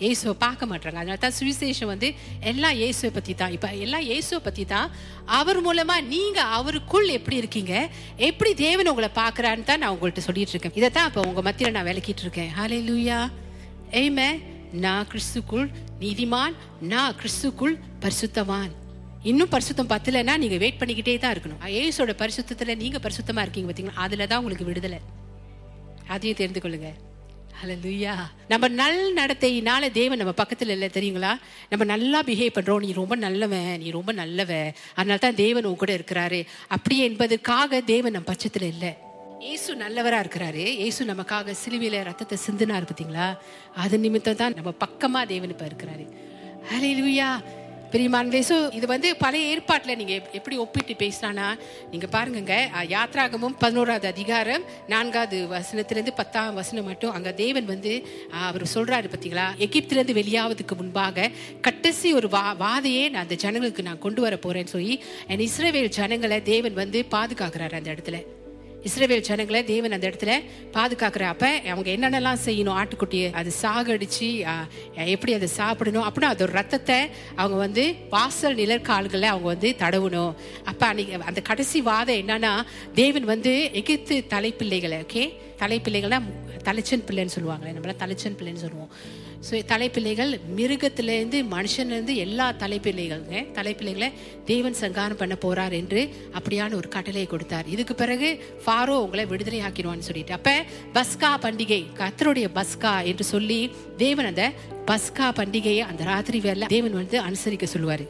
[0.03, 2.07] இயேசுவை பார்க்க மாட்டாங்க அதனால தான் சுவிசேஷம் வந்து
[2.51, 4.87] எல்லாம் இயேசுவை பற்றி தான் இப்போ எல்லாம் இயேசுவை பற்றி தான்
[5.39, 7.73] அவர் மூலமாக நீங்கள் அவருக்குள் எப்படி இருக்கீங்க?
[8.29, 10.75] எப்படி தேவன் உங்களை பார்க்குறான்னு தான் நான் உங்கள்கிட்ட சொல்லிட்டு இருக்கேன்.
[10.79, 12.49] இதை தான் இப்போ உங்க மத்தியில் நான் விளக்கிட்டு இருக்கேன்.
[12.57, 13.19] ஹாலே லூயா
[14.01, 14.29] எய்மே
[14.85, 15.67] நான் கிறிஸ்துக்குள்
[16.03, 16.55] நீதிமான்
[16.93, 18.71] நான் கிறிஸ்துக்குள் பரிசுத்தவான்.
[19.31, 21.61] இன்னும் பரிசுத்தம் பத்தலைன்னா நீங்க வெயிட் பண்ணிக்கிட்டே தான் இருக்கணும்.
[21.83, 24.01] ஏசோட பரிசுத்தத்துல நீங்க பரிசுத்தமா இருக்கீங்க பாத்தீங்களா?
[24.05, 24.99] அதுல தான் உங்களுக்கு விடுதலை.
[26.15, 26.89] அதையும் தெரிந்து கொள்ளுங்க.
[27.59, 28.13] ஹalleluya
[28.47, 31.31] நம்ம நல் நடத்தையினால தேவன் நம்ம பக்கத்துல இல்லை தெரியுங்களா?
[31.69, 32.79] நம்ம நல்லா பிஹேவ் பண்றோம்.
[32.79, 33.79] நீ ரொம்ப நல்லவன்.
[33.79, 36.45] நீ ரொம்ப நல்லவன் அதனால தான் தேவன் உன் கூட இருக்கிறாரு.
[36.67, 38.91] அப்படி என்பதற்காக தேவன் நம்ம பட்சத்துல இல்லை.
[39.39, 40.65] இயேசு நல்லவரா இருக்கிறாரு.
[40.81, 43.37] இயேசு நமக்காக சிலுவையில ரத்தத்தை சிந்தினார் பார்த்தீங்களா
[43.75, 46.05] அது நிமித்தம் தான் நம்ம பக்கமா தேவன் இப்ப இருக்கிறாரு.
[46.71, 47.29] ஹalleluya
[47.91, 51.47] பிரியமானதே ஸோ இது வந்து பழைய ஏற்பாட்டில் நீங்கள் எப்- எப்படி ஒப்பிட்டு பேசினானா
[51.89, 52.55] நீங்கள் பாருங்கங்க
[52.89, 57.93] யாத்ராகமும் பதினோராவது அதிகாரம் நான்காவது வசனத்திலேருந்து பத்தாம் வசனம் மட்டும் அங்கே தேவன் வந்து
[58.41, 61.29] அவர் சொல்கிறாரு பார்த்தீங்களா எகிப்திலேருந்து வெளியாவதுக்கு முன்பாக
[61.61, 64.95] கட்டசி ஒரு வா வாதையே நான் அந்த ஜனங்களுக்கு நான் கொண்டு வர போகிறேன்னு சொல்லி
[65.27, 68.19] என் இஸ்ரேவேல் ஜனங்களை தேவன் வந்து பாதுகாக்கிறாரு அந்த இடத்துல.
[68.87, 70.31] இஸ்ரேவேல் ஜனங்களை தேவன் அந்த இடத்துல
[70.75, 72.77] பாதுகாக்கிற அப்ப அவங்க என்னென்னலாம் செய்யணும்?
[72.81, 74.29] ஆட்டுக்குட்டியை அது சாகடிச்சு
[75.15, 76.05] எப்படி அதை சாப்பிடணும்?
[76.07, 76.97] அப்படின்னா அதோட ரத்தத்தை
[77.41, 77.83] அவங்க வந்து
[78.15, 80.33] வாசல் நிழற்கால்களை அவங்க வந்து தடவணும்.
[80.71, 82.53] அப்ப அன்னைக்கு அந்த கடைசி வாதம் என்னன்னா
[83.01, 85.25] தேவன் வந்து எகிப்து தலைப்பிள்ளைகளை ஓகே
[85.63, 86.21] தலைப்பிள்ளைகள்னா
[86.69, 88.91] தலைச்சன் பிள்ளைன்னு சொல்லுவாங்களே நம்மள தலைச்சன் பிள்ளைன்னு சொல்லுவோம்.
[89.47, 94.09] ஸோ தலைப்பிள்ளைகள் மிருகத்திலேருந்து மனுஷன்லேருந்து எல்லா தலைப்பிள்ளைகளுங்க தலைப்பிள்ளைகளை
[94.49, 96.01] தேவன் சங்காரம் பண்ண போறார் என்று
[96.37, 97.67] அப்படியான ஒரு கட்டளையை கொடுத்தார்.
[97.75, 98.29] இதுக்கு பிறகு
[98.65, 100.55] ஃபாரோ உங்களை விடுதலை ஆக்கிடுவான்னு சொல்லிட்டு அப்ப
[100.97, 103.59] பஸ்கா பண்டிகை கத்தருடைய பஸ்கா என்று சொல்லி
[104.05, 104.45] தேவன் அந்த
[104.91, 108.07] பஸ்கா பண்டிகையை அந்த ராத்திரி வேலை தேவன் வந்து அனுசரிக்க சொல்லுவாரு.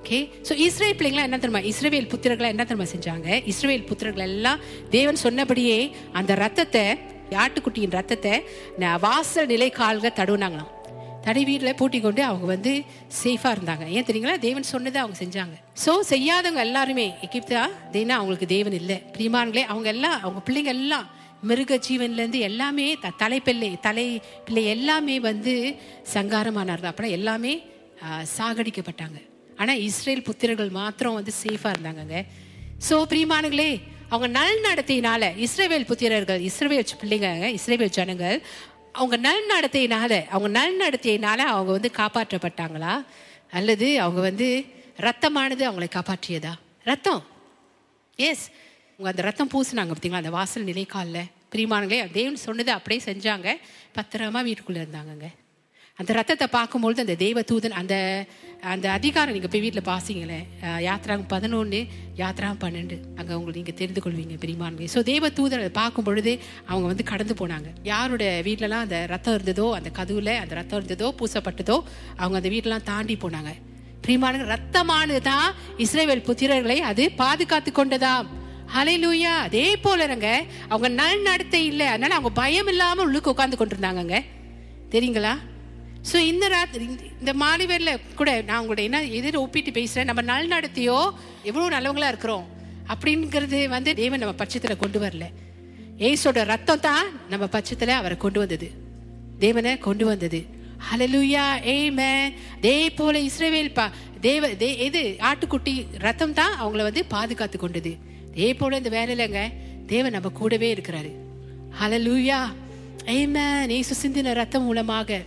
[0.00, 1.62] ஓகே ஸோ இஸ்ரேல் பிள்ளைங்களாம் என்ன தெரியுமா?
[1.70, 3.28] இஸ்ரேவேல் புத்திரர்களா என்ன தெரியுமா செஞ்சாங்க?
[3.52, 4.60] இஸ்ரேல் புத்திரர்கள் எல்லாம்
[4.96, 5.78] தேவன் சொன்னபடியே
[6.20, 6.84] அந்த ரத்தத்தை
[7.30, 8.44] ஆட்டுக்குட்டியின் ரத்தத்தை
[8.78, 10.72] ந- வாசல் நிலை கால்க தடுவினாங்களாம்.
[11.44, 12.82] வீட்டில் பூட்டி கொண்டு அவங்க வந்து
[13.22, 13.88] சேஃபாக இருந்தாங்க.
[13.88, 14.38] ஏன் தெரியுங்களா?
[14.38, 15.86] தேவன் சொன்னதை அவங்க செஞ்சாங்க.
[15.86, 19.02] ஸோ செய்யாதவங்க எல்லாருமே எகிப்தா தேனா அவங்களுக்கு தேவன் இல்லை.
[19.12, 21.06] பிரிமான்களே அவங்க எல்லாம் அவங்க பிள்ளைங்க எல்லாம்
[21.42, 25.76] மிருக ஜீவன்லேருந்து எல்லாமே த தலைப்பிள்ளை தலை பிள்ளை எல்லாமே வந்து
[26.14, 27.62] சங்காரமானார் அப்புறம் எல்லாமே
[28.38, 29.18] சாகடிக்கப்பட்டாங்க.
[29.56, 32.24] ஆனால் இஸ்ரேல் புத்திரர்கள் மாத்திரம் வந்து சேஃபாக இருந்தாங்கங்க.
[32.90, 38.42] ஸோ பிரியமானங்களே அவங்க நல் நடத்தினால இஸ்ரேவேல் புத்திரர்கள் இஸ்ரேவேல் பிள்ளைங்க இஸ்ரேவேல் ஜனங்கள்
[38.92, 43.04] அவங்க நல் நடத்தினால அவங்க நல் நடத்தினால அவங்க வந்து காப்பாற்றப்பட்டாங்களா?
[43.50, 44.64] அல்லது அவங்க வந்து
[44.96, 46.52] ரத்தமானது அவங்களை காப்பாற்றியதா?
[46.84, 47.26] ரத்தம்.
[48.16, 48.50] எஸ்
[48.96, 53.56] உங்கள் அந்த ரத்தம் பூசினாங்க பார்த்தீங்களா அந்த வாசல் நிலைக்காலில் பிரியமானங்களே தேவன் சொன்னது அப்படியே செஞ்சாங்க.
[53.94, 55.28] பத்திரமா வீட்டுக்குள்ளே இருந்தாங்கங்க.
[56.00, 57.94] அந்த ரத்தத்தை பார்க்கும்பொழுது அந்த தெய்வ தூதன் அந்த
[58.72, 60.44] அந்த அதிகாரம் நீங்கள் போய் வீட்டில் பாசிங்களேன்.
[60.86, 61.80] யாத்ராங்க பதினொன்று
[62.20, 62.96] யாத்ரா பன்னெண்டு.
[63.18, 64.88] அங்கே உங்களுக்கு நீங்கள் தெரிந்து கொள்வீங்க பிரிமான்களே.
[64.94, 66.32] ஸோ தெய்வ தூதன் அதை பார்க்கும் பொழுது
[66.70, 67.68] அவங்க வந்து கடந்து போனாங்க.
[67.90, 71.78] யாரோட வீட்டிலலாம் அந்த ரத்தம் இருந்ததோ அந்த கதுவில் அந்த ரத்தம் இருந்ததோ பூசப்பட்டதோ
[72.22, 73.52] அவங்க அந்த வீட்டெலாம் தாண்டி போனாங்க.
[74.06, 75.48] பிரிமானங்க ரத்தமானது தான்
[75.84, 78.28] இஸ்ரேவேல் புத்திரர்களை அது பாதுகாத்து கொண்டதாம்.
[78.72, 79.34] ஹalleluya!
[79.44, 80.30] அதே போலங்க
[80.72, 81.86] அவங்க நல் நடத்தை இல்லை.
[81.92, 84.18] அதனால அவங்க பயம் இல்லாமல் உள்ளுக்கு உட்காந்து கொண்டிருந்தாங்கங்க.
[84.94, 85.32] தெரியுங்களா?
[86.10, 86.84] ஸோ இந்த ராத்திரி
[87.20, 90.98] இந்த மாலைவேரில் கூட நான் உங்களோட என்ன எதிர ஒப்பிட்டு பேசுகிறேன் நம்ம நல் நடத்தியோ
[91.50, 92.46] எவ்வளோ நல்லவங்களா இருக்கிறோம்
[92.92, 95.24] அப்படிங்கிறது வந்து தேவன் நம்ம பட்சத்தில் கொண்டு வரல.
[96.08, 98.68] ஏசோட ரத்தம் தான் நம்ம பட்சத்தில் அவரை கொண்டு வந்தது.
[99.44, 100.40] தேவனை கொண்டு வந்தது.
[100.88, 102.12] ஹலலுயா ஏமே
[102.64, 103.86] தே போல இஸ்ரேவேல் பா
[104.26, 105.74] தேவ தே இது ஆட்டுக்குட்டி
[106.06, 107.92] ரத்தம் தான் அவங்கள வந்து பாதுகாத்து கொண்டது.
[108.36, 109.42] தே போல இந்த வேலையிலங்க
[109.92, 111.10] தேவன் நம்ம கூடவே இருக்கிறாரு.
[111.80, 112.40] ஹலலுயா
[113.16, 115.20] ஏமே நேசு சிந்தின ரத்தம் மூலமாக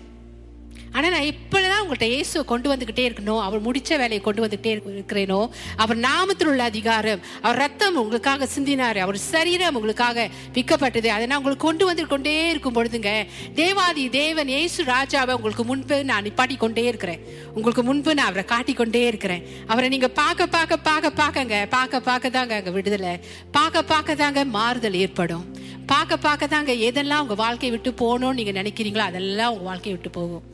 [0.96, 3.42] ஆனால் நான் இப்பதான் உங்கள்கிட்ட இயேசுவை கொண்டு வந்துக்கிட்டே இருக்கணும்.
[3.46, 5.40] அவர் முடிச்ச வேலையை கொண்டு வந்துகிட்டே இருக்கிறேனோ.
[5.84, 9.00] அவர் நாமத்தில் உள்ள அதிகாரம் அவர் ரத்தம் உங்களுக்காக சிந்தினார்.
[9.06, 13.14] அவர் சரீரம் உங்களுக்காக விற்கப்பட்டது அதை நான் உங்களுக்கு கொண்டு வந்து கொண்டே இருக்கும் பொழுதுங்க
[13.60, 17.24] தேவாதி தேவன் இயேசு ராஜாவை உங்களுக்கு முன்பு நான் நிப்பாட்டி கொண்டே இருக்கிறேன்.
[17.56, 19.46] உங்களுக்கு முன்பு நான் அவரை காட்டி கொண்டே இருக்கிறேன்.
[19.72, 21.58] அவரை நீங்கள் பார்க்க பார்க்க பார்க்க பார்க்கங்க.
[21.78, 23.16] பார்க்க பார்க்க தாங்க அங்கே விடுதலை.
[23.58, 25.46] பார்க்க பார்க்க தாங்க மாறுதல் ஏற்படும்.
[25.94, 30.46] பார்க்க பார்க்க தாங்க எதெல்லாம் உங்கள் வாழ்க்கையை விட்டு போகணும்னு நீங்கள் நினைக்கிறீங்களோ அதெல்லாம் உங்கள் வாழ்க்கையை விட்டு போகும்.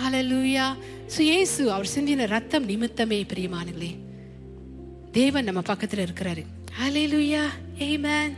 [0.00, 0.76] ஹலலூயா
[1.16, 3.98] ஸோ ஏசு அவர் சிந்தின ரத்தம் நிமித்தமே பிரியமானங்களே
[5.12, 6.44] தேவன் நம்ம பக்கத்தில் இருக்கிறாரு.
[6.80, 7.42] ஹalleluya
[7.86, 8.34] ஆமென்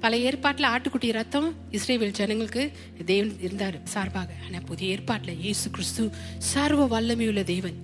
[0.00, 2.72] பல ஏற்பாட்டில் ஆட்டுக்குட்டி ரத்தம் இஸ்ரேல் ஜனங்களுக்கு
[3.04, 4.30] தேவன் இருந்தார் சார்பாக.
[4.46, 7.78] ஆனால் புதிய ஏற்பாட்டில் இயேசு கிறிஸ்து சர்வ வல்லமையுள்ள தேவன்.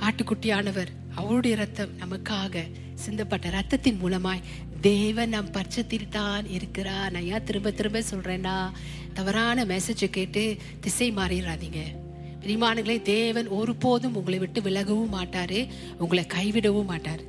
[0.00, 2.64] ஆட்டுக்குட்டியானவர் அவருடைய ரத்தம் நமக்காக
[3.06, 4.44] சிந்தப்பட்ட ரத்தத்தின் மூலமாய்
[4.80, 7.12] தேவன் நம் பட்சத்தில் தான் இருக்கிறார்.
[7.12, 8.70] நான் ஏன் திரும்ப திரும்ப சொல்றேன்னா
[9.14, 12.06] தவறான மெசேஜை கேட்டு திசை மாறிடாதீங்க
[12.40, 15.68] பிரிமானுங்களே தேவன் ஒருபோதும் உங்களை விட்டு விலகவும் மாட்டாரு
[15.98, 17.20] உங்களை கைவிடவும் மாட்டார்.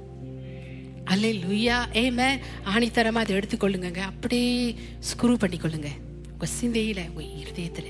[1.06, 2.40] அல்லே லுய்யா ஏம
[2.76, 5.88] ஆணித்தரமா அதை எடுத்துக்கொள்ளுங்க அப்படியே ஸ்க்ரூ பண்ணிக்கொள்ளுங்க.
[6.32, 7.88] உங்க சிந்தையில உங்க இருதயத்துல.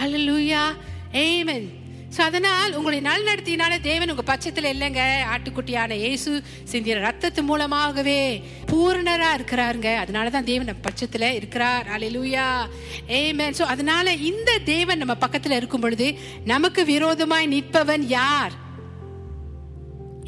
[0.00, 0.62] லுய்யா
[1.12, 1.68] ஏமன்.
[2.14, 5.02] ஸோ அதனால் உங்களுடைய நல் நடத்தினால தேவன் உங்க பச்சத்தில் இல்லைங்க.
[5.32, 6.30] ஆட்டுக்குட்டியான இயேசு
[6.72, 8.20] சிந்திய ரத்தத்து மூலமாகவே
[8.72, 9.90] பூரணரா இருக்கிறாருங்க.
[10.02, 11.88] அதனால தான் தேவன் நம்ம பட்சத்தில் இருக்கிறார்.
[11.96, 12.46] அலிலூயா
[13.20, 16.08] ஏமன் ஸோ அதனால இந்த தேவன் நம்ம பக்கத்தில் இருக்கும் பொழுது
[16.44, 18.54] நமக்கு விரோதமாய் நிற்பவன் யார்?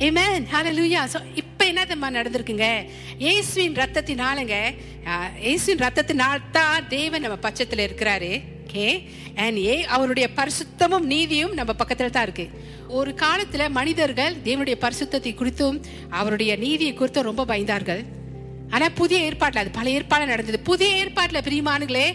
[0.07, 0.41] Amen.
[0.53, 1.05] Hallelujah.
[1.13, 2.67] ஸோ இப்போ என்ன தெரியுமா நடந்திருக்குங்க?
[3.19, 4.57] இயேசுவின் ரத்தத்தினாலங்க
[5.47, 8.31] இயேசுவின் ரத்தத்தினால் தான் தேவன் நம்ம பட்சத்தில் இருக்கிறாரு.
[8.69, 8.89] ஓகே
[9.43, 12.47] அண்ட் ஏ அவருடைய பரிசுத்தமும் நீதியும் நம்ம பக்கத்துல தான் இருக்கு.
[12.99, 15.77] ஒரு காலத்துல மனிதர்கள் தேவனுடைய பரிசுத்தத்தை குறித்தும்
[16.19, 18.03] அவருடைய நீதியை குறித்தும் ரொம்ப பயந்தார்கள்.
[18.75, 20.59] ஆனா புதிய ஏற்பாட்டுல அது பல ஏற்பாடு நடந்தது.
[20.71, 22.07] புதிய ஏற்பாட்டுல பிரியமானுங்களே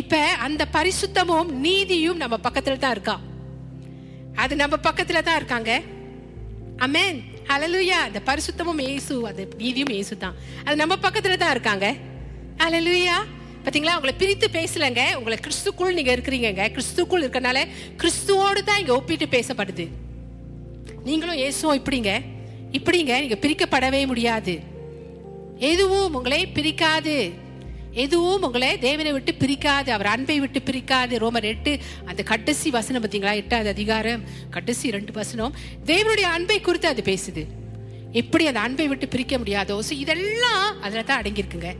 [0.00, 3.16] இப்ப அந்த பரிசுத்தமும் நீதியும் நம்ம பக்கத்துல தான் இருக்கா?
[4.42, 5.72] அது நம்ம பக்கத்துல தான் இருக்காங்க.
[6.86, 7.18] அமேன்
[7.54, 11.88] அலலுயா அந்த பரிசுத்தமும் இயேசு அது நீதியும் இயேசு தான் அது நம்ம பக்கத்துல தான் இருக்காங்க.
[12.66, 13.16] அலலுயா
[13.66, 15.16] பார்த்தீங்களா உங்களை பிரித்து பேசலைங்க.
[15.18, 17.58] உங்களை கிறிஸ்துக்குள் நீங்க இருக்கிறீங்க கிறிஸ்துக்குள் இருக்கனால
[18.02, 19.86] கிறிஸ்துவோடு தான் இங்க ஒப்பிட்டு பேசப்படுது.
[21.08, 22.12] நீங்களும் ஏசுவோம் இப்படிங்க.
[22.78, 23.14] இப்படிங்க.
[23.24, 24.54] நீங்க பிரிக்கப்படவே முடியாது.
[25.58, 27.16] எதுவும் உங்களை பிரிக்காது.
[28.04, 29.90] எதுவும் உங்களை தேவனை விட்டு பிரிக்காது.
[29.96, 31.14] அவர் அன்பை விட்டு பிரிக்காது.
[31.24, 35.54] ரோமர் எட்டு அந்த கடைசி வசனம் பார்த்தீங்களா எட்டாவது அதிகாரம் கடைசி ரெண்டு வசனம்.
[35.92, 37.44] தேவனுடைய அன்பை குறித்து அது பேசுது.
[38.12, 39.78] எப்படி அந்த அன்பை விட்டு பிரிக்க முடியாதோ?
[39.88, 41.72] ஸோ இதெல்லாம் அதில் தான் அடங்கியிருக்குங்க.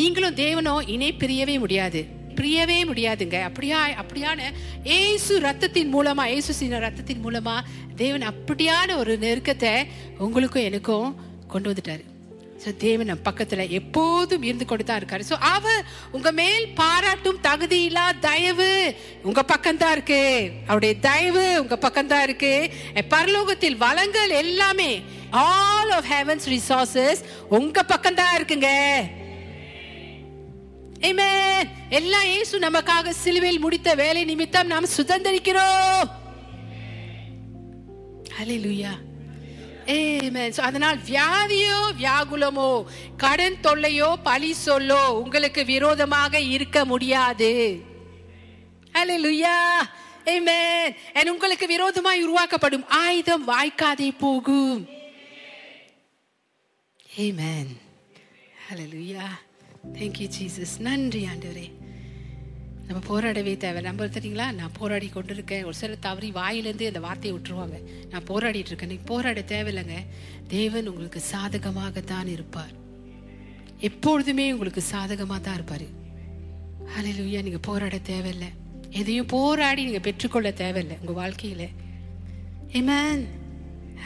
[0.00, 2.00] நீங்களும் தேவனும் இணை பிரியவே முடியாது.
[2.38, 3.36] பிரியவே முடியாதுங்க.
[3.48, 4.48] அப்படியா அப்படியான
[4.96, 7.54] ஏசு ரத்தத்தின் மூலமா ஏசு சீன ரத்தத்தின் மூலமா
[8.02, 9.72] தேவன் அப்படியான ஒரு நெருக்கத்தை
[10.26, 11.08] உங்களுக்கும் எனக்கும்
[11.54, 12.04] கொண்டு வந்துட்டாரு.
[12.62, 15.24] ஸோ தேவன் நம் பக்கத்துல எப்போதும் இருந்து கொண்டு தான் இருக்காரு.
[15.30, 15.82] ஸோ அவர்
[16.16, 18.70] உங்க மேல் பாராட்டும் தகுதியில்லா தயவு
[19.28, 20.22] உங்க பக்கம்தான் இருக்கு.
[20.68, 22.54] அவருடைய தயவு உங்க பக்கம்தான் இருக்கு.
[23.14, 24.92] பரலோகத்தில் வளங்கள் எல்லாமே
[25.46, 27.22] ஆல் ஆஃப் ஹெவன்ஸ் ரிசோர்சஸ்
[27.58, 28.70] உங்க பக்கம் தான் இருக்குங்க.
[31.00, 36.06] எல்லாம் இயேசு நமக்காக சிலுவையில் முடித்த வேலை நிமித்தம் நாம் சுதந்திரிக்கிறோம்
[38.38, 38.92] ஹalleluya
[40.58, 42.70] அதனால் வியாதியோ வியாகுலமோ
[43.16, 47.52] கடன் தொல்லையோ பழி சொல்லோ உங்களுக்கு விரோதமாக இருக்க முடியாது
[48.94, 49.88] Hallelujah.
[50.26, 50.94] Amen.
[51.14, 54.82] And உங்களுக்கு விரோதமாய் உருவாக்கப்படும் ஆயுதம் வாய்க்காதே போகும்
[57.18, 57.66] Amen.
[58.68, 59.45] Hallelujah.
[59.92, 61.70] தேங்க்யூ ஜீசஸ் நன்றி ஆண்டவரே.
[62.88, 63.82] நம்ம போராடவே தேவை.
[63.82, 64.54] நம்ம தெரியுங்களா?
[64.54, 67.82] நான் போராடி கொண்டு இருக்கேன் ஒரு சில தவறி வாயிலேருந்து அந்த வார்த்தையை விட்டுருவாங்க.
[68.10, 68.88] நான் போராடிட்டு இருக்கேன்.
[68.88, 70.06] நீ போராட தேவையில்லைங்க.
[70.48, 72.70] தேவன் உங்களுக்கு சாதகமாகத்தான் இருப்பார்.
[73.78, 76.04] எப்பொழுதுமே உங்களுக்கு சாதகமாக தான் இருப்பார்.
[76.96, 78.48] ஹalleluya நீங்கள் போராட தேவையில்லை.
[78.90, 80.96] எதையும் போராடி நீங்கள் பெற்றுக்கொள்ள தேவையில்லை.
[81.00, 81.68] உங்கள் வாழ்க்கையில்.
[82.72, 83.24] ஏமேன்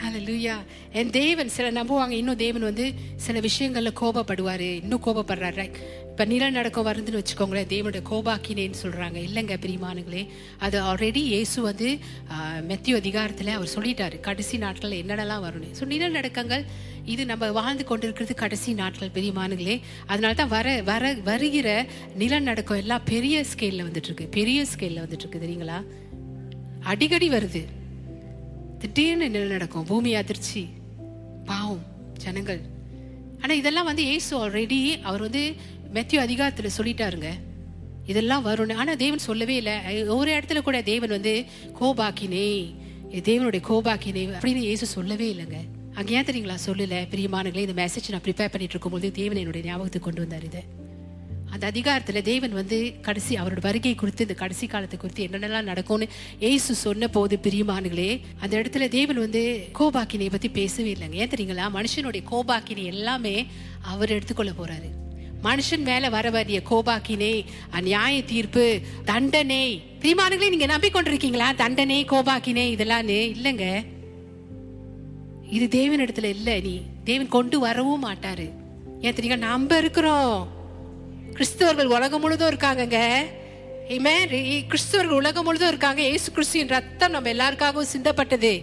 [0.01, 0.53] ஹலலூயா
[0.99, 2.85] என் தேவன் சில நம்புவாங்க இன்னும் தேவன் வந்து
[3.25, 4.63] சில விஷயங்களில் கோபப்படுவார்.
[4.83, 5.65] இன்னும் கோபப்படுறாரு
[6.11, 10.23] இப்போ நிலநடுக்கம் வருதுன்னு வச்சுக்கோங்களேன் தேவனுடைய கோபாக்கினேன்னு சொல்கிறாங்க இல்லைங்க பிரிமானுங்களே
[10.65, 11.89] அது ஆல்ரெடி இயேசு வந்து
[12.69, 14.17] மெத்திய அதிகாரத்தில் அவர் சொல்லிட்டாரு.
[14.27, 15.69] கடைசி நாட்களில் என்னென்னலாம் வரும்னு.
[15.79, 16.63] ஸோ நிலநடுக்கங்கள்
[17.13, 19.75] இது நம்ம வாழ்ந்து கொண்டிருக்கிறது கடைசி நாட்கள் பெரியமானுங்களே
[20.11, 21.69] அதனால தான் வர வர வருகிற
[22.23, 25.79] நிலநடுக்கம் எல்லாம் பெரிய ஸ்கேலில் வந்துட்டுருக்கு பெரிய ஸ்கேலில் வந்துட்டுருக்கு தெரியுங்களா
[26.93, 27.63] அடிக்கடி வருது.
[28.81, 30.61] திடீர்னு நிலநடுக்கம் பூமி அதிர்ச்சி
[31.45, 31.83] பாவம்
[32.17, 32.61] ஜனங்கள்.
[33.41, 35.55] ஆனா இதெல்லாம் வந்து ஏசு ஆல்ரெடி அவர் வந்து
[35.93, 37.29] மெத்தியோ அதிகாரத்துல சொல்லிட்டாருங்க.
[38.05, 38.73] இதெல்லாம் வரும்னு.
[38.73, 40.03] ஆனா தேவன் சொல்லவே இல்லை.
[40.03, 41.33] ஒரு இடத்துல கூட தேவன் வந்து
[41.81, 42.47] கோபாக்கினே
[43.11, 45.59] தேவனுடைய கோபாக்கினே அப்படின்னு ஏசு சொல்லவே இல்லைங்க.
[45.93, 46.97] அங்கே ஏன் தெரியுங்களா சொல்லல?
[47.13, 50.61] பிரியமானங்களே இந்த மெசேஜ் நான் ப்ரிப்பேர் பண்ணிட்டு இருக்கும்போது தேவன் என்னுடைய ஞாபகத்துக்கு கொண்டு வந்தார் இதை.
[51.51, 56.07] அந்த அதிகாரத்தில் தேவன் வந்து கடைசி அவரோட வருகை குறித்து இந்த கடைசி காலத்தை குறித்து என்னென்னலாம் நடக்கும்னு
[56.39, 61.13] ஏசு சொன்ன போது பிரியமானுங்களே அந்த இடத்துல தேவன் வந்து கோபாக்கினியை பற்றி பேசவே இல்லைங்க.
[61.13, 61.65] ஏன் தெரியுங்களா?
[61.73, 63.45] மனுஷனுடைய கோபாக்கினி எல்லாமே
[63.81, 64.89] அவர் எடுத்துக்கொள்ள போறாரு.
[65.43, 67.45] மனுஷன் மேல வர வரிய கோபாக்கினை
[67.81, 69.83] நியாய தீர்ப்பு தண்டனை.
[69.99, 71.55] பிரியமானுங்களே நீங்க நம்பிக்கொண்டிருக்கீங்களா?
[71.55, 73.85] தண்டனை கோபாக்கினை இதெல்லாம் இல்லைங்க.
[75.49, 76.61] இது தேவன் இடத்துல இல்லை.
[76.61, 78.49] நீ தேவன் கொண்டு வரவும் மாட்டாரு.
[79.01, 80.60] ஏன் தெரியுங்க நம்ம இருக்கிறோம்.
[81.35, 82.99] கிறிஸ்தவர்கள் உலகம் முழுதும் இருக்காங்கங்க.
[84.71, 86.01] கிறிஸ்தவர்கள் உலகம் முழுதும் இருக்காங்க.
[86.13, 88.53] ஏசு கிறிஸ்துவின் ரத்தம் நம்ம எல்லாருக்காகவும் சிந்தப்பட்டது.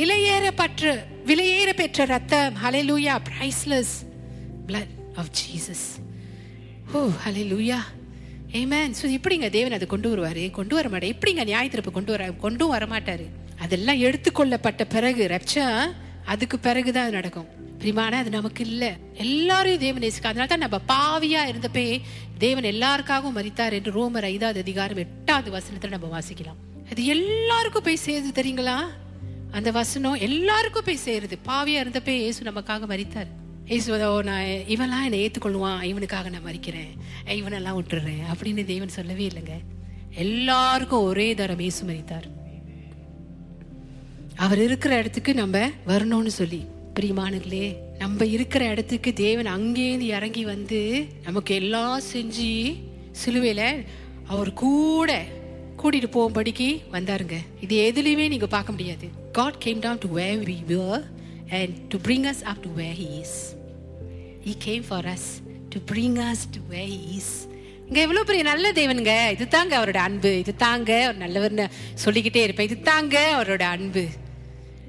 [0.00, 0.94] விலையேறப்பற்ற
[1.30, 2.56] விலையேற பெற்ற ரத்தம்.
[2.90, 3.94] Hallelujah priceless
[4.68, 5.86] blood of Jesus
[6.96, 7.00] oh
[7.52, 7.78] hallelujah
[8.60, 10.44] amen so இப்படிங்க தேவன் அதை கொண்டு வருவாரு?
[10.58, 11.12] கொண்டு வர மாட்டார்.
[11.14, 13.24] எப்படிங்க நியாய தீர்ப்பு கொண்டு வர கொண்டும் வர மாட்டார்
[13.64, 15.66] அதெல்லாம் எடுத்துக்கொள்ளப்பட்ட பிறகு ரப்சா
[16.32, 17.48] அதுக்கு பிறகு தான் நடக்கும்.
[17.80, 18.90] பிரிமான அது நமக்கு இல்லை.
[19.24, 21.86] எல்லாரையும் தேவன் நேசிக்க அதனால தான் நம்ம பாவியா இருந்தப்பே
[22.44, 26.60] தேவன் எல்லாருக்காகவும் மறித்தார் என்று ரோமர் ஐந்தாவது அதிகாரம் எட்டாவது வசனத்தில் நம்ம வாசிக்கலாம்.
[26.90, 28.76] அது எல்லாருக்கும் போய் சேருது தெரியுங்களா?
[29.50, 31.36] அந்த வசனம் எல்லாருக்கும் போய் சேருது.
[31.50, 33.30] பாவியா இருந்தப்பே இயேசு நமக்காக மறித்தார்
[33.72, 36.92] இயேசு நான் இவெல்லாம் என்னை ஏத்துக்கொள்வான் இவனுக்காக நான் மறிக்கிறேன்
[37.38, 38.22] இவனெல்லாம் விட்டுறேன்.
[38.32, 39.56] அப்படின்னு தேவன் சொல்லவே இல்லைங்க.
[40.24, 42.28] எல்லாருக்கும் ஒரே தரம் இயேசு மறித்தார்
[44.44, 45.58] அவர் இருக்கிற இடத்துக்கு நம்ம
[45.90, 46.62] வரணும்னு சொல்லி.
[47.00, 52.76] பிரியமானங்களே நம்ம இருக்கிற இடத்துக்கு தேவன் அங்கேருந்து இறங்கி வந்து நமக்கு எல்லாம் செஞ்சு
[53.12, 53.84] சிலுவையில்
[54.26, 55.24] அவர் கூட
[55.82, 57.36] கூட்டிட்டு போகும்படிக்கு வந்தாருங்க.
[57.60, 59.08] இது எதுலையுமே நீங்க பார்க்க முடியாது.
[59.32, 61.04] God came down to where we
[61.50, 63.32] and to to us us up to where he is.
[64.46, 66.60] He came for us to bring us to
[67.86, 69.30] இங்க எவ்வளவு பெரிய நல்ல தேவனுங்க.
[69.30, 70.38] இது தாங்க அவரோட அன்பு.
[70.38, 72.66] இது தாங்க அவர் நல்லவர்னு சொல்லிக்கிட்டே இருப்பேன்.
[72.66, 74.06] இது தாங்க அவரோட அன்பு.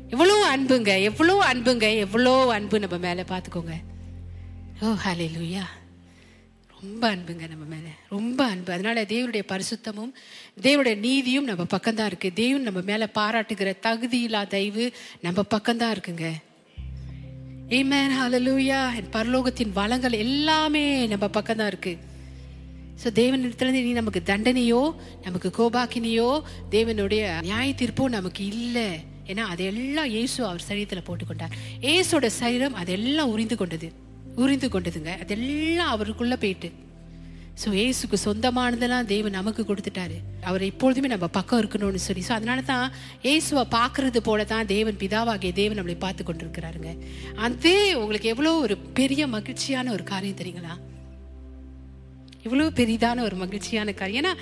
[0.09, 3.73] எவ்வளோ அன்புங்க எவ்வளோ அன்புங்க எவ்வளோ அன்பு நம்ம மேலே பார்த்துக்கோங்க
[4.81, 5.63] ஓ ஹலே லூயா
[6.81, 8.73] ரொம்ப அன்புங்க நம்ம மேலே ரொம்ப அன்பு.
[8.73, 10.11] அதனால தேவனுடைய பரிசுத்தமும்
[10.61, 14.91] தேவனுடைய நீதியும் நம்ம பக்கம்தான் இருக்குது தேவன் நம்ம மேலே பாராட்டுகிற தகுதி இல்லா தயவு
[15.21, 16.27] நம்ம பக்கம்தான் இருக்குங்க.
[17.69, 21.97] Amen ஹலலூயா என் பரலோகத்தின் வளங்கள் எல்லாமே நம்ம பக்கம் தான் இருக்கு.
[23.03, 26.41] ஸோ தேவனிடத்துல நீ நமக்கு தண்டனையோ நமக்கு கோபாக்கினியோ
[26.71, 28.89] தேவனுடைய நியாய தீர்ப்போ நமக்கு இல்லை.
[29.31, 31.55] ஏன்னா அதெல்லாம் இயேசு அவர் சரீரத்தில் போட்டுக்கொண்டார்.
[31.87, 33.89] இயேசோட சரீரம் அதெல்லாம் உரிந்து கொண்டது.
[34.43, 35.13] உரிந்து கொண்டதுங்க.
[35.23, 36.69] அதெல்லாம் அவருக்குள்ளே போயிட்டு.
[37.61, 40.17] ஸோ ஏசுக்கு சொந்தமானதெல்லாம் தேவன் நமக்கு கொடுத்துட்டாரு.
[40.49, 42.23] அவர் எப்பொழுதுமே நம்ம பக்கம் இருக்கணும்னு சொல்லி.
[42.27, 42.85] ஸோ அதனால தான்
[43.31, 46.91] ஏசுவை பார்க்கறது போல தான் தேவன் பிதாவாகிய தேவன் நம்மளை பார்த்து கொண்டிருக்கிறாருங்க.
[47.45, 50.75] அதே உங்களுக்கு எவ்வளோ ஒரு பெரிய மகிழ்ச்சியான ஒரு காரியம் தெரியுங்களா?
[52.45, 54.21] இவ்வளோ பெரிதான ஒரு மகிழ்ச்சியான காரியம்.
[54.23, 54.35] ஏன்னா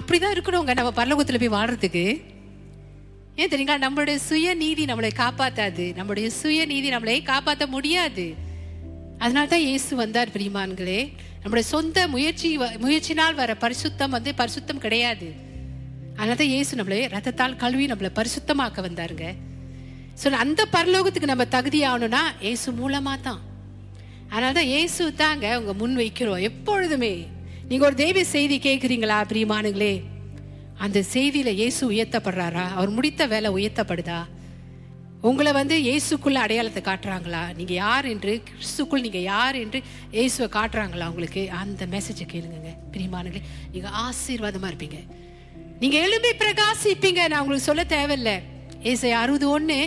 [0.00, 0.74] அப்படிதான் இருக்கணுங்க.
[0.80, 2.04] நம்ம பரலோகத்தில் போய் வாடுறதுக்கு
[3.40, 3.78] ஏன் தெரியுங்களா?
[3.78, 5.94] நம்மளுடைய சுய நீதி நம்மளை காப்பாத்தாது.
[5.96, 8.34] நம்மளுடைய சுய நீதி நம்மளை காப்பாற்ற முடியாது.
[9.18, 11.00] அதனால தான் இயேசு வந்தார் பிரிமான்களே
[11.42, 15.28] நம்மளுடைய சொந்த முயற்சி வ- முயற்சினால் வர பரிசுத்தம் வந்து பரிசுத்தம் கிடையாது.
[16.16, 19.26] அதனால தான் இயேசு நம்மளே ரத்தத்தால் கழுவி நம்மளை பரிசுத்தமாக்க வந்தாருங்க.
[20.22, 23.40] ஸோ அந்த பரலோகத்துக்கு நம்ம தகுதி ஆகணும்னா இயேசு மூலமா தான்.
[24.30, 27.14] அதனால தான் இயேசு தாங்க உங்க முன் வைக்கிறோம் எப்பொழுதுமே.
[27.68, 29.92] நீங்க ஒரு தெய்வ செய்தி கேட்குறீங்களா பிரியமானுங்களே
[30.84, 32.64] அந்த செய்தியில இயேசு உயர்த்தப்படுறாரா?
[32.74, 34.20] அவர் முடித்த வேலை உயர்த்தப்படுதா?
[35.20, 37.54] உங்களை வந்து இயேசுக்குள்ள அடையாளத்தை காட்டுறாங்களா?
[37.56, 41.42] நீங்க யார் என்று கிறிஸ்துக்குள் நீங்க யார் என்று இயேசுவை காட்டுறாங்களா உங்களுக்கு?
[41.62, 45.00] அந்த மெசேஜை கேளுங்க பிரியமானங்களே நீங்க ஆசீர்வாதமா இருப்பீங்க.
[45.80, 47.28] நீங்க எழும்பி பிரகாசிப்பீங்க.
[47.28, 48.32] நான் உங்களுக்கு சொல்ல தேவையில்ல.
[48.82, 49.78] ஏசை அறுபது ஒன்று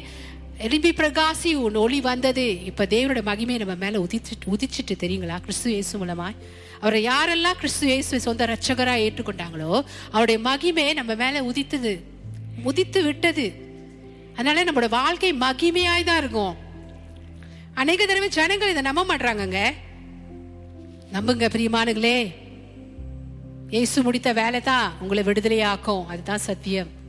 [0.58, 2.66] எழும்பி பிரகாசி உன் ஒளி வந்தது.
[2.66, 5.40] இப்ப தேவனோட மகிமை நம்ம மேல உதிச்சிட்டு உதிச்சிட்டு தெரியுங்களா?
[5.40, 6.36] கிறிஸ்து இயேசு மூலமாய்.
[6.80, 12.04] அவரை யாரெல்லாம் கிறிஸ்து இயேசு சொந்த ரட்சகராக ஏற்றுக்கொண்டாங்களோ அவருடைய மகிமை நம்ம மேல உதித்தது
[12.64, 13.54] உதித்து விட்டது.
[14.34, 16.56] அதனால நம்மளோட வாழ்க்கை மகிமையாய் தான் இருக்கும்.
[17.74, 19.74] அநேக தடவை ஜனங்கள் இதை நம்ப மாட்றாங்கங்க.
[21.14, 22.36] நம்புங்க பிரியமானுங்களே
[23.70, 26.06] இயேசு முடித்த வேலை தான் உங்களை விடுதலையாக்கும்.
[26.06, 27.02] அதுதான் சத்தியம்.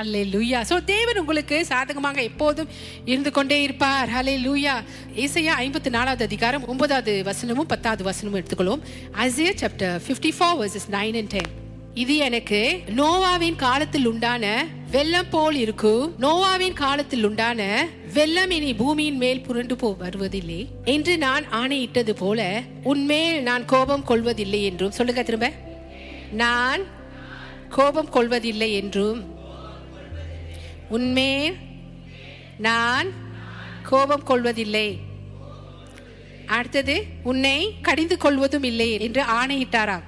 [0.00, 2.70] அல்லே லூயா ஸோ தேவன் உங்களுக்கு சாதகமாக எப்போதும்
[3.10, 4.08] இருந்து கொண்டே இருப்பார்.
[4.14, 4.72] ஹலே லூயா
[5.24, 8.82] இசையா ஐம்பத்தி நாலாவது அதிகாரம் ஒன்பதாவது வசனமும் பத்தாவது வசனமும் எடுத்துக்கொள்வோம்.
[9.24, 11.52] Isaiah chapter fifty four verses nine and ten
[12.02, 12.60] இது எனக்கு
[13.00, 14.44] நோவாவின் காலத்தில் உண்டான
[14.94, 16.06] வெள்ளம் போல் இருக்கும்.
[16.24, 17.60] நோவாவின் காலத்தில் உண்டான
[18.14, 20.58] வெள்ளம் இனி பூமியின் மேல் புரண்டு போ வருவதில்லை
[20.94, 22.48] என்று நான் ஆணையிட்டது போல
[22.92, 24.96] உன்மேல் நான் கோபம் கொள்வதில்லை என்றும்.
[24.98, 25.50] சொல்லுங்க திரும்ப.
[26.42, 26.82] நான்
[27.76, 29.20] கோபம் கொள்வதில்லை என்றும்.
[30.94, 31.56] உன்மேல்
[32.58, 33.08] நான்
[33.82, 34.98] கோபம் கொள்வதில்லை.
[36.46, 40.02] அடுத்தது உன்னை கடிந்து கொள்வதும் இல்லை என்று ஆணையிட்டாராம்.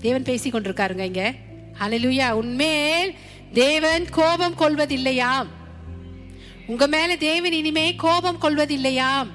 [0.00, 1.34] தேவன் பேசி கொண்டிருக்காருங்க இங்க.
[1.80, 3.14] அலலுயா உன்மேல்
[3.52, 5.46] தேவன் கோபம் கொள்வதில்லையாம்.
[6.66, 9.30] உங்க மேல தேவன் இனிமே கோபம் கொள்வதில்லையாம்.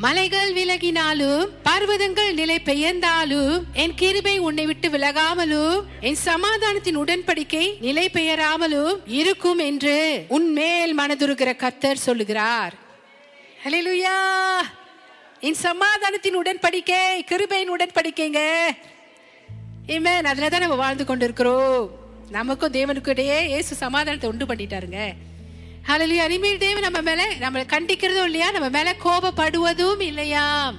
[0.00, 9.00] மலைகள் விலகினாலும் பர்வதங்கள் நிலை பெயர்ந்தாலும் என் கிருபை உன்னை விட்டு விலகாமலும் என் சமாதானத்தின் உடன்படிக்கை நிலை பெயராமலும்
[9.06, 12.74] இருக்கும் என்று உன்மேல் மனதுருகிற கத்தர் சொல்லுகிறார்.
[13.64, 14.62] ஹalleluya!
[15.40, 18.60] என் சமாதானத்தின் உடன்படிக்கை கிருபையின் உடன்படிக்கைங்க.
[19.86, 20.24] Amen.
[20.24, 21.90] அதுல தான் நம்ம வாழ்ந்து கொண்டிருக்கிறோம்.
[22.30, 25.12] நமக்கும் தேவனுக்கும் இடையே இயேசு சமாதானத்தை உண்டு பண்ணிட்டாருங்க.
[25.88, 28.50] ஹலலியா இனிமேல் தேவன் நம்ம மேல நம்மளை கண்டிக்கிறதும் இல்லையா?
[28.50, 30.76] நம்ம மேல கோபப்படுவதும் இல்லையாம்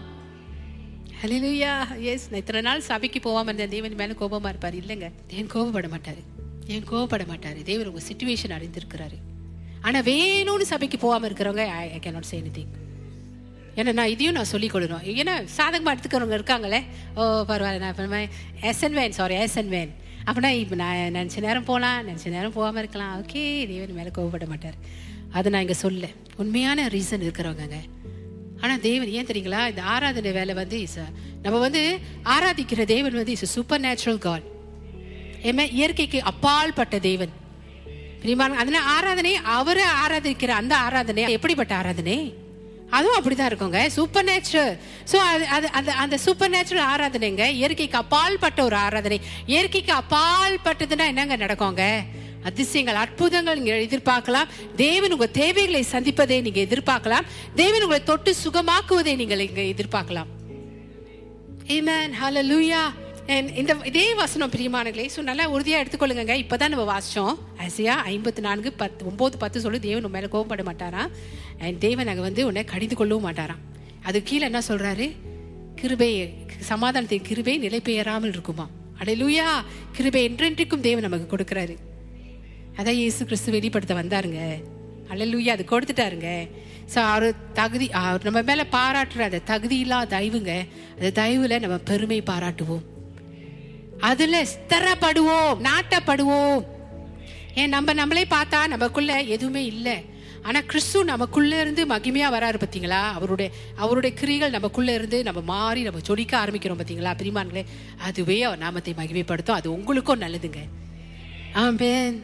[1.22, 3.70] ஹலலியா எஸ் நான் இத்தனை நாள் சபைக்கு போகாம இருந்தேன்.
[3.70, 4.76] தேவன் மேல கோபமா இருப்பார்.
[4.76, 5.12] இல்லைங்க.
[5.28, 6.22] தேவன் கோபப்பட மாட்டாரு.
[6.66, 7.64] தேவன் கோபப்பட மாட்டாரு.
[7.64, 9.18] தேவன் உங்க சுச்சுவேஷன் அறிந்திருக்கிறாரு.
[9.82, 12.80] ஆனா வேணும்னு சபைக்கு போகாம இருக்கிறவங்க ஐ கேனாட் சே எனிதிங்
[13.76, 16.84] ஏன்னா நான் இதையும் நான் சொல்லிக் கொடுறோம் ஏன்னா சாதகமாக எடுத்துக்கிறவங்க இருக்காங்களே.
[17.16, 18.08] ஓ பரவாயில்ல.
[18.08, 18.28] நான்
[18.62, 19.94] எஸ் அண்ட் வேன் சாரி எஸ்என் வேன்
[20.26, 23.14] அப்படின்னா இப்போ நான் நினச்ச நேரம் போகலாம் நினச்ச நேரம் போகாமல் இருக்கலாம்.
[23.22, 24.78] ஓகே தேவன் மேலே கோவப்பட மாட்டார்.
[25.32, 27.80] அதை நான் இங்கே சொல்ல உண்மையான ரீசன் இருக்கிறவங்கங்க.
[28.62, 29.62] ஆனால் தேவன் ஏன் தெரியுங்களா?
[29.70, 30.98] இந்த ஆராதனை வேலை வந்து இஸ்
[31.42, 34.48] நம்ம வந்து ஆராதிக்கிற தேவன் வந்து இஸ் சூப்பர் நேச்சுரல் காட்
[35.50, 37.34] ஏமே இயற்கைக்கு அப்பால் பட்ட தேவன்.
[38.22, 41.24] பிரிமான அதனால ஆராதனை அவரை ஆராதிக்கிற அந்த ஆராதனை.
[41.38, 42.34] எப்படிப்பட்ட ஆராதனை?
[42.98, 43.82] அதுவும் அப்படிதான் இருக்குங்க.
[43.98, 44.74] சூப்பர் நேச்சுரல்
[45.12, 49.20] ஸோ அது அது அந்த அந்த சூப்பர் நேச்சுரல் ஆராதனைங்க இயற்கைக்கு அப்பால் பட்ட ஒரு ஆராதனை.
[49.54, 51.86] இயற்கைக்கு அப்பால் பட்டதுன்னா என்னங்க நடக்குங்க?
[52.50, 54.52] அதிசயங்கள் அற்புதங்கள் நீங்க எதிர்பார்க்கலாம்.
[54.76, 57.28] தேவன் உங்க தேவைகளை சந்திப்பதை நீங்க எதிர்பார்க்கலாம்.
[57.62, 60.32] தேவன் உங்களை தொட்டு சுகமாக்குவதை நீங்கள் இங்க எதிர்பார்க்கலாம்.
[61.76, 62.84] ஏமேன் ஹலோ லூயா
[63.30, 69.06] இந்த இதே வசனம் பிரியமானங்களே ஸோ நல்லா உறுதியாக எடுத்துக்கொள்ளுங்க இப்போதான் நம்ம வாசித்தோம் அசியா ஐம்பத்தி நான்கு பத்து
[69.10, 71.12] ஒம்பது பத்து சொல்லி தேவன் உன் மேலே கோவப்பட மாட்டாராம்
[71.66, 73.62] அண்ட் தேவன் அங்கே வந்து உன்னை கடிந்து கொள்ளவும் மாட்டாராம்
[74.04, 75.08] அது கீழே என்ன சொல்கிறாரு
[75.82, 76.10] கிருபை
[76.70, 78.70] சமாதானத்தின் கிருபை நிலை பெயராமல் இருக்குமா?
[79.00, 79.46] அடையலூயா
[79.92, 81.76] கிருபை என்றென்றைக்கும் தேவன் நமக்கு கொடுக்குறாரு.
[82.78, 84.42] அதான் இயேசு கிறிஸ்து வெளிப்படுத்த வந்தாருங்க.
[85.12, 86.50] அல்லூயா அது கொடுத்துட்டாருங்க.
[86.94, 92.22] ஸோ அவர் தகுதி அவர் நம்ம மேலே பாராட்டுற அந்த தகுதி இல்லாத தயவுங்க அந்த தயவில் நம்ம பெருமை
[92.32, 92.84] பாராட்டுவோம்.
[94.02, 96.66] அதுல ஸ்திரப்படுவோம் நாட்டப்படுவோம்.
[97.56, 100.10] ஏன் நம்ம நம்மளே பார்த்தா நமக்குள்ள எதுவுமே இல்லை.
[100.44, 103.02] ஆனா கிறிஸ்து நமக்குள்ள இருந்து மகிமையா வராரு பாத்தீங்களா?
[103.12, 107.12] அவருடைய அவருடைய கிரிகள் நமக்குள்ள இருந்து நம்ம மாறி நம்ம சொடிக்க ஆரம்பிக்கிறோம் பாத்தீங்களா?
[107.22, 107.66] பிரிமான்களே
[107.98, 109.52] அதுவே அவர் நாமத்தை மகிமைப்படுத்தும்.
[109.52, 110.62] அது உங்களுக்கும் நல்லதுங்க.
[111.54, 112.24] ஆம்பேன்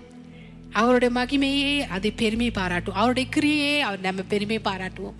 [0.74, 2.96] அவருடைய மகிமையே அது பெருமை பாராட்டும்.
[2.96, 5.18] அவருடைய கிரியே அவர் நம்ம பெருமை பாராட்டுவோம்.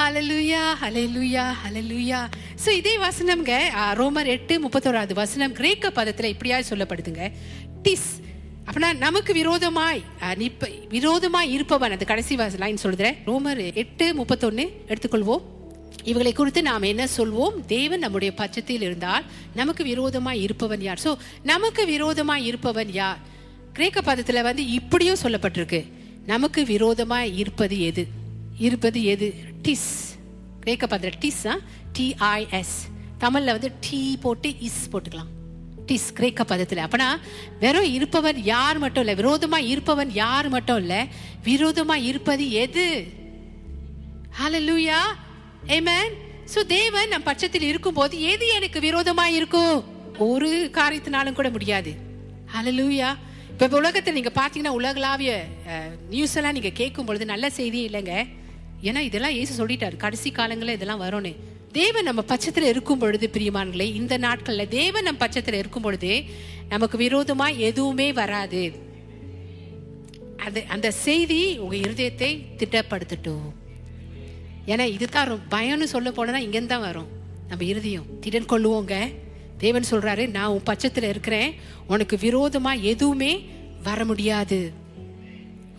[0.00, 2.18] ஹலலுயா ஹலலுயா ஹலலுயா
[2.62, 3.52] ஸோ இதே வசனம்ங்க
[4.00, 7.22] ரோமர் எட்டு முப்பத்தோராது வசனம் கிரேக்க பதத்தில் இப்படியா சொல்லப்படுதுங்க.
[7.84, 8.10] டிஸ்
[8.66, 10.00] அப்படின்னா நமக்கு விரோதமாய்
[10.40, 15.46] நிப்ப விரோதமாய் இருப்பவன் அந்த கடைசி லைன் சொல்கிறேன் ரோமர் எட்டு முப்பத்தொன்னு எடுத்துக்கொள்வோம்.
[16.10, 17.56] இவங்களை குறித்து நாம் என்ன சொல்வோம்?
[17.74, 19.24] தேவன் நம்முடைய பட்சத்தில் இருந்தால்
[19.60, 21.02] நமக்கு விரோதமாய் இருப்பவன் யார்?
[21.06, 21.12] ஸோ
[21.52, 23.18] நமக்கு விரோதமாய் இருப்பவன் யார்?
[23.78, 25.82] கிரேக்க பதத்தில் வந்து இப்படியும் சொல்லப்பட்டிருக்கு.
[26.34, 28.04] நமக்கு விரோதமாய் இருப்பது எது?
[28.64, 29.26] இருப்பது எது?
[29.64, 29.90] டிஸ்
[30.62, 31.42] கிரேக்க பதத்துல டிஸ்
[31.96, 32.76] டிஐஎஸ்
[33.22, 35.30] தமிழில் வந்து டி போட்டு இஸ் போட்டுக்கலாம்.
[35.88, 37.08] டிஸ் கிரேக்க பதத்தில் அப்பனா
[37.62, 41.00] வெறும் இருப்பவன் யார் மட்டும் இல்லை விரோதமாக இருப்பவன் யார் மட்டும் இல்லை
[41.48, 42.86] விரோதமாக இருப்பது எது?
[44.38, 45.00] ஹலலூயா
[45.76, 46.16] ஏமேன்
[46.54, 49.76] ஸோ தேவன் நம் பட்சத்தில் இருக்கும்போது எது எனக்கு விரோதமாக இருக்கும்?
[50.30, 51.92] ஒரு காரியத்தினாலும் கூட முடியாது.
[52.54, 53.10] ஹலலூயா
[53.52, 53.64] இப்போ
[54.00, 55.32] இப்ப நீங்கள் பார்த்தீங்கன்னா உலகளாவிய
[56.10, 58.14] நியூஸ் எல்லாம் நீங்கள் கேட்கும் பொழுது நல்ல செய்தி இல்லைங்க.
[58.82, 59.96] ஏன்னா இதெல்லாம் ஏசு சொல்லிட்டாரு.
[59.96, 61.36] கடைசி காலங்களில் இதெல்லாம் வரும்னு.
[61.72, 66.24] தேவன் நம்ம பட்சத்தில் இருக்கும் பொழுது பிரியமானங்களே இந்த நாட்களில் தேவன் நம்ம பட்சத்தில் இருக்கும் பொழுது
[66.68, 68.72] நமக்கு விரோதமா எதுவுமே வராது.
[70.36, 73.46] அது அந்த செய்தி உங்க இருதயத்தை திட்டப்படுத்தட்டும்
[74.66, 77.08] ஏன்னா இதுதான் ரொம்ப பயம்னு சொல்ல போனா இங்கேருந்து தான் வரும்.
[77.48, 79.12] நம்ம இருதயம் திடன் கொள்ளுவோங்க.
[79.58, 81.54] தேவன் சொல்றாரு நான் உன் பட்சத்தில் இருக்கிறேன்.
[81.86, 83.48] உனக்கு விரோதமா எதுவுமே
[83.82, 84.72] வர முடியாது.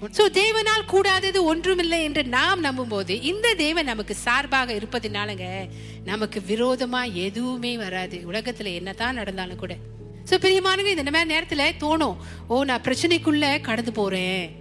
[0.02, 5.70] சோ தேவனால் கூடாதது ஒன்றுமில்லை என்று நாம் நம்பும்போது இந்த தேவன் நமக்கு சார்பாக இருப்பதினாலங்க
[6.04, 8.24] நமக்கு விரோதமா எதுவுமே வராது.
[8.32, 9.76] உலகத்துல என்னதான் நடந்தாலும் கூட.
[10.30, 12.16] ஸோ பிரியமானங்க இந்த மாதிரி நேரத்துல தோணும்
[12.48, 14.56] ஓ நான் பிரச்சனைக்குள்ள கடந்து போறேன்.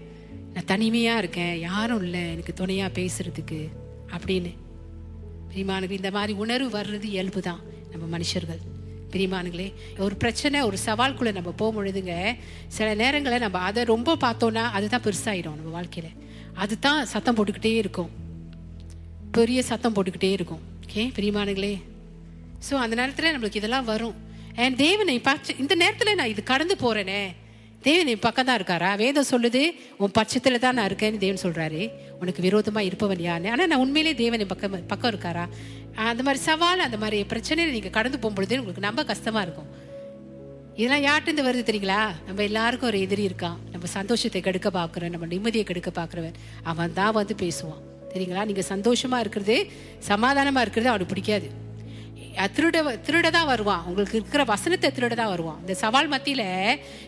[0.53, 1.59] நான் தனிமையா இருக்கேன்.
[1.59, 2.33] யாரும் இல்லை.
[2.33, 3.69] எனக்கு துணையா பேசுறதுக்கு.
[4.17, 4.55] அப்படின்னு.
[5.53, 8.76] பிரியமானங்க இந்த மாதிரி உணர்வு வர்றது இயல்பு தான் நம்ம மனுஷர்கள்.
[9.17, 9.69] பிரிமானுங்களே
[10.07, 12.15] ஒரு பிரச்சனை ஒரு சவால்குள்ளே நம்ம போக பொழுதுங்க
[12.77, 16.13] சில நேரங்களில் நம்ம அதை ரொம்ப பார்த்தோன்னா அதுதான் பெருசாகிடும் நம்ம வாழ்க்கையில்.
[16.63, 18.11] அதுதான் சத்தம் போட்டுக்கிட்டே இருக்கும்.
[19.39, 20.63] பெரிய சத்தம் போட்டுக்கிட்டே இருக்கும்.
[20.85, 21.03] ஓகே?
[21.19, 21.75] பிரிமானுங்களே
[22.67, 24.15] ஸோ அந்த நேரத்தில் நம்மளுக்கு இதெல்லாம் வரும்.
[24.63, 27.21] அண்ட் தேவனை பார்த்து இந்த நேரத்தில் நான் இது கடந்து போகிறேனே
[27.87, 28.91] தேவன் என் பக்கம் தான் இருக்காரா?
[29.03, 29.63] வேதம் சொல்லுது
[30.03, 31.83] உன் பட்சத்தில் தான் நான் இருக்கேன்னு தேவன் சொல்கிறாரு
[32.21, 33.51] உனக்கு விரோதமாக இருப்பவன் யாருன்னு.
[33.55, 35.45] ஆனால் நான் உண்மையிலே தேவன் பக்கம் பக்கம் இருக்காரா?
[36.11, 39.71] அந்த மாதிரி சவால் அந்த மாதிரி பிரச்சனையை நீங்கள் கடந்து போகும்பொழுது உங்களுக்கு ரொம்ப கஷ்டமாக இருக்கும்.
[40.79, 42.01] இதெல்லாம் யார்கிட்ட வருது தெரியுங்களா?
[42.27, 43.59] நம்ம எல்லாருக்கும் ஒரு எதிரி இருக்கான்.
[43.73, 46.37] நம்ம சந்தோஷத்தை கெடுக்க பார்க்குறோம் நம்ம நிம்மதியை கெடுக்க பார்க்குறவன்.
[46.63, 47.83] அவன் தான் வந்து பேசுவான்.
[48.11, 49.57] சரிங்களா நீங்க சந்தோஷமா இருக்கிறது
[50.11, 51.49] சமாதானமா இருக்கிறது அவனுக்கு பிடிக்காது.
[52.55, 53.83] திருட திருட தான் வருவான்.
[53.87, 55.61] உங்களுக்கு இருக்கிற வசனத்தை திருட தான் வருவான்.
[55.61, 56.43] இந்த சவால் மத்தியில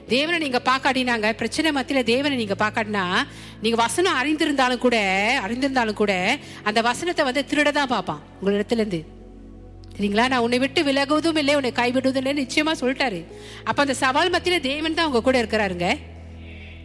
[0.09, 3.05] தேவனை நீங்க பார்க்காட்டினாங்க பிரச்சனை மத்தியில தேவனை நீங்க பார்க்காட்டினா
[3.61, 4.97] நீங்க வசனம் அறிந்திருந்தாலும் கூட
[5.45, 6.13] அறிந்திருந்தாலும் கூட
[6.65, 9.01] அந்த வசனத்தை வந்து திருட தான் பார்ப்பான் உங்களிடத்துல இருந்து
[9.93, 10.25] சரிங்களா?
[10.29, 13.21] நான் உன்னை விட்டு விலகுவதும் இல்லை உன்னை கைவிடுவதும் இல்லை நிச்சயமா சொல்லிட்டாரு.
[13.65, 15.87] அப்ப அந்த சவால் மத்தியில தேவன் தான் உங்க கூட இருக்கிறாருங்க.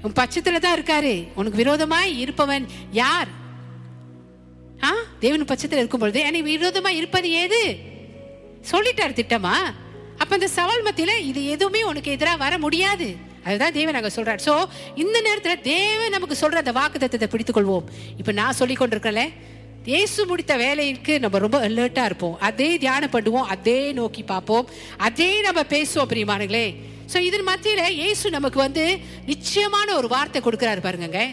[0.04, 1.12] உன் பட்சத்தில் தான் இருக்காரு.
[1.36, 3.30] உனக்கு விரோதமாய் இருப்பவன் யார்?
[4.84, 4.92] ஆ?
[5.20, 7.62] தேவன் பட்சத்தில் இருக்கும் பொழுது எனக்கு விரோதமா இருப்பது ஏது?
[8.72, 9.56] சொல்லிட்டார் திட்டமா?
[10.22, 13.08] அப்ப அந்த சவால் மத்தியில இது எதுவுமே உனக்கு எதிராக வர முடியாது.
[13.46, 14.42] அதுதான் தேவன் அங்க சொல்றார்.
[14.48, 14.54] சோ
[15.04, 17.88] இந்த நேரத்துல தேவன் நமக்கு சொல்ற அந்த வாக்கு தத்துவத்தை பிடித்துக் கொள்வோம்
[18.22, 19.24] இப்ப நான் சொல்லி கொண்டிருக்கேன்ல
[19.92, 22.36] இயேசு முடித்த வேலைக்கு நம்ம ரொம்ப அலர்ட்டா இருப்போம்.
[22.48, 24.68] அதே தியானம் பண்ணுவோம் அதே நோக்கி பார்ப்போம்
[25.08, 26.66] அதே நம்ம பேசுவோம் பிரியமானங்களே
[27.14, 28.86] சோ இதன் மத்தியில இயேசு நமக்கு வந்து
[29.32, 31.24] நிச்சயமான ஒரு வார்த்தை கொடுக்கிறாரு பாருங்க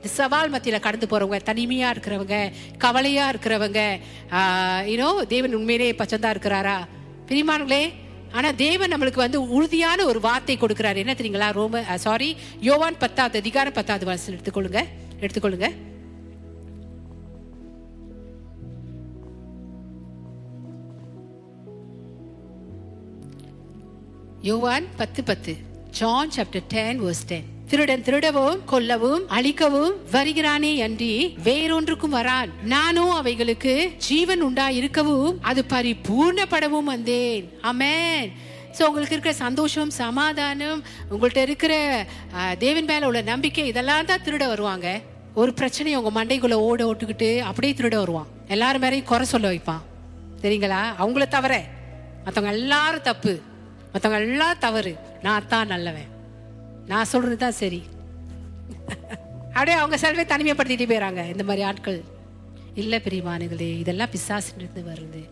[0.00, 2.36] இந்த சவால் மத்தியில் கடந்து போகிறவங்க தனிமையாக இருக்கிறவங்க
[2.84, 3.80] கவலையாக இருக்கிறவங்க
[4.92, 6.76] யூனோ தேவன் உண்மையிலேயே பச்சந்தா இருக்கிறாரா?
[7.30, 7.82] பிரிமானங்களே
[8.38, 10.98] ஆனால் தேவன் நம்மளுக்கு வந்து உறுதியான ஒரு வார்த்தை கொடுக்குறாரு.
[11.02, 11.48] என்ன தெரியுங்களா?
[11.58, 12.30] ரோம சாரி
[12.68, 14.82] யோவான் பத்தாவது அதிகாரம் பத்தாவது வருஷம் எடுத்துக்கொள்ளுங்க.
[15.24, 15.68] எடுத்துக்கொள்ளுங்க.
[24.50, 25.54] யோவான் பத்து பத்து
[26.00, 31.10] John chapter ten verse ten திருடன் திருடவும் கொல்லவும் அழிக்கவும் வருகிறானே அன்றி
[31.44, 32.50] வேறொன்றுக்கும் வரான்.
[32.72, 33.74] நானும் அவைகளுக்கு
[34.06, 37.44] ஜீவன் உண்டா இருக்கவும் அது பரிபூர்ணப்படவும் வந்தேன்.
[37.70, 38.26] அமேன்
[38.76, 41.72] ஸோ உங்களுக்கு இருக்கிற சந்தோஷம் சமாதானம் உங்கள்கிட்ட இருக்கிற
[42.64, 44.88] தேவன் மேல உள்ள நம்பிக்கை இதெல்லாம் தான் திருட வருவாங்க.
[45.40, 48.30] ஒரு பிரச்சனையை உங்க மண்டைக்குள்ள ஓட ஓட்டுக்கிட்டு அப்படியே திருட வருவான்.
[48.54, 49.82] எல்லாரும் மேலையும் குறை சொல்ல வைப்பான்.
[50.44, 51.54] சரிங்களா அவங்கள தவிர
[52.24, 53.34] மற்றவங்க எல்லாரும் தப்பு.
[53.92, 54.94] மற்றவங்க எல்லாம் தவறு.
[55.26, 56.10] நான் தான் நல்லவன்.
[56.90, 57.80] நான் சொல்றது தான் சரி.
[59.52, 62.00] அப்படியே அவங்க செல்வே தனிமைப்படுத்திட்டு போயிறாங்க இந்த மாதிரி ஆட்கள்.
[62.74, 65.22] இல்லை பிரியமானங்களே இதெல்லாம் பிசாசிலிருந்து வருது.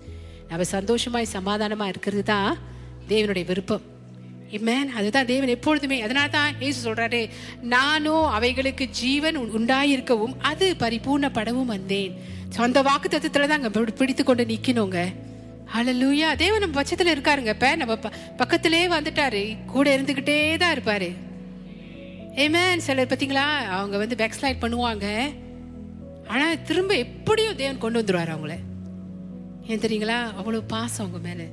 [0.49, 2.51] நம்ம சந்தோஷமாய் சமாதானமாக இருக்கிறது தான்
[3.09, 3.85] தேவனுடைய விருப்பம்.
[4.51, 7.21] இம்மேன் அதுதான் தேவன் எப்பொழுதுமே அதனால தான் ஏசு சொல்றாரு
[7.75, 12.13] நானும் அவைகளுக்கு ஜீவன் உண்டாயிருக்கவும் அது பரிபூர்ணப்படவும் வந்தேன்.
[12.49, 15.01] சொந்த அந்த வாக்கு தத்துவத்தில் தான் அங்கே பிடித்து கொண்டு நிற்கணுங்க
[15.75, 21.09] ஹalleluya தேவன் நம்ம பட்சத்தில் இருக்காருங்க இப்போ நம்ம ப- பக்கத்திலே வந்துட்டாரு கூட இருந்துக்கிட்டே தான் இருப்பாரு.
[22.43, 23.45] ஏமேன் சிலர் பார்த்தீங்களா?
[23.77, 25.07] அவங்க வந்து பேக் ஸ்லைட் பண்ணுவாங்க.
[26.27, 28.55] ஆனால் திரும்ப எப்படியும் தேவன் கொண்டு வந்துடுவார் அவங்கள.
[29.67, 30.19] ஏன் தெரியுங்களா?
[30.39, 31.47] அவ்வளோ பாசம் அவங்க மேலே.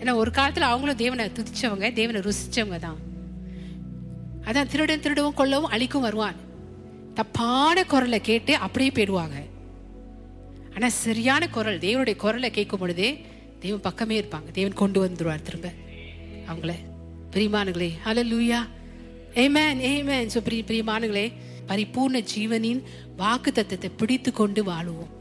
[0.00, 2.98] ஏன்னா ஒரு காலத்தில் அவங்களும் தேவனை துதிச்சவங்க தேவனை ருசிச்சவங்க தான்.
[4.44, 6.34] அதான் திருடன் திருடவும் கொள்ளவும் அழிக்கும் வருவான்.
[7.14, 9.38] தப்பான குரலை கேட்டு அப்படியே போயிடுவாங்க.
[10.74, 13.16] ஆனால் சரியான குரல் தேவனுடைய குரலை கேட்கும் பொழுது
[13.58, 14.50] தேவன் பக்கமே இருப்பாங்க.
[14.52, 15.72] தேவன் கொண்டு வந்துடுவார் திரும்ப.
[16.48, 16.74] அவங்கள.
[17.32, 18.60] பிரிமானுங்களே ஹலோ லூயா
[19.34, 21.26] ஏமேன் ஏமேன் ஸோ பிரிய பிரியமானுங்களே
[21.66, 22.80] பரிபூர்ண ஜீவனின்
[23.16, 25.12] வாக்கு தத்துவத்தை பிடித்து கொண்டு வாழுவோம்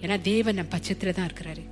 [0.00, 1.62] ஏன்னா தேவன் நம் பட்சத்துல தான் இருக்கிறாரு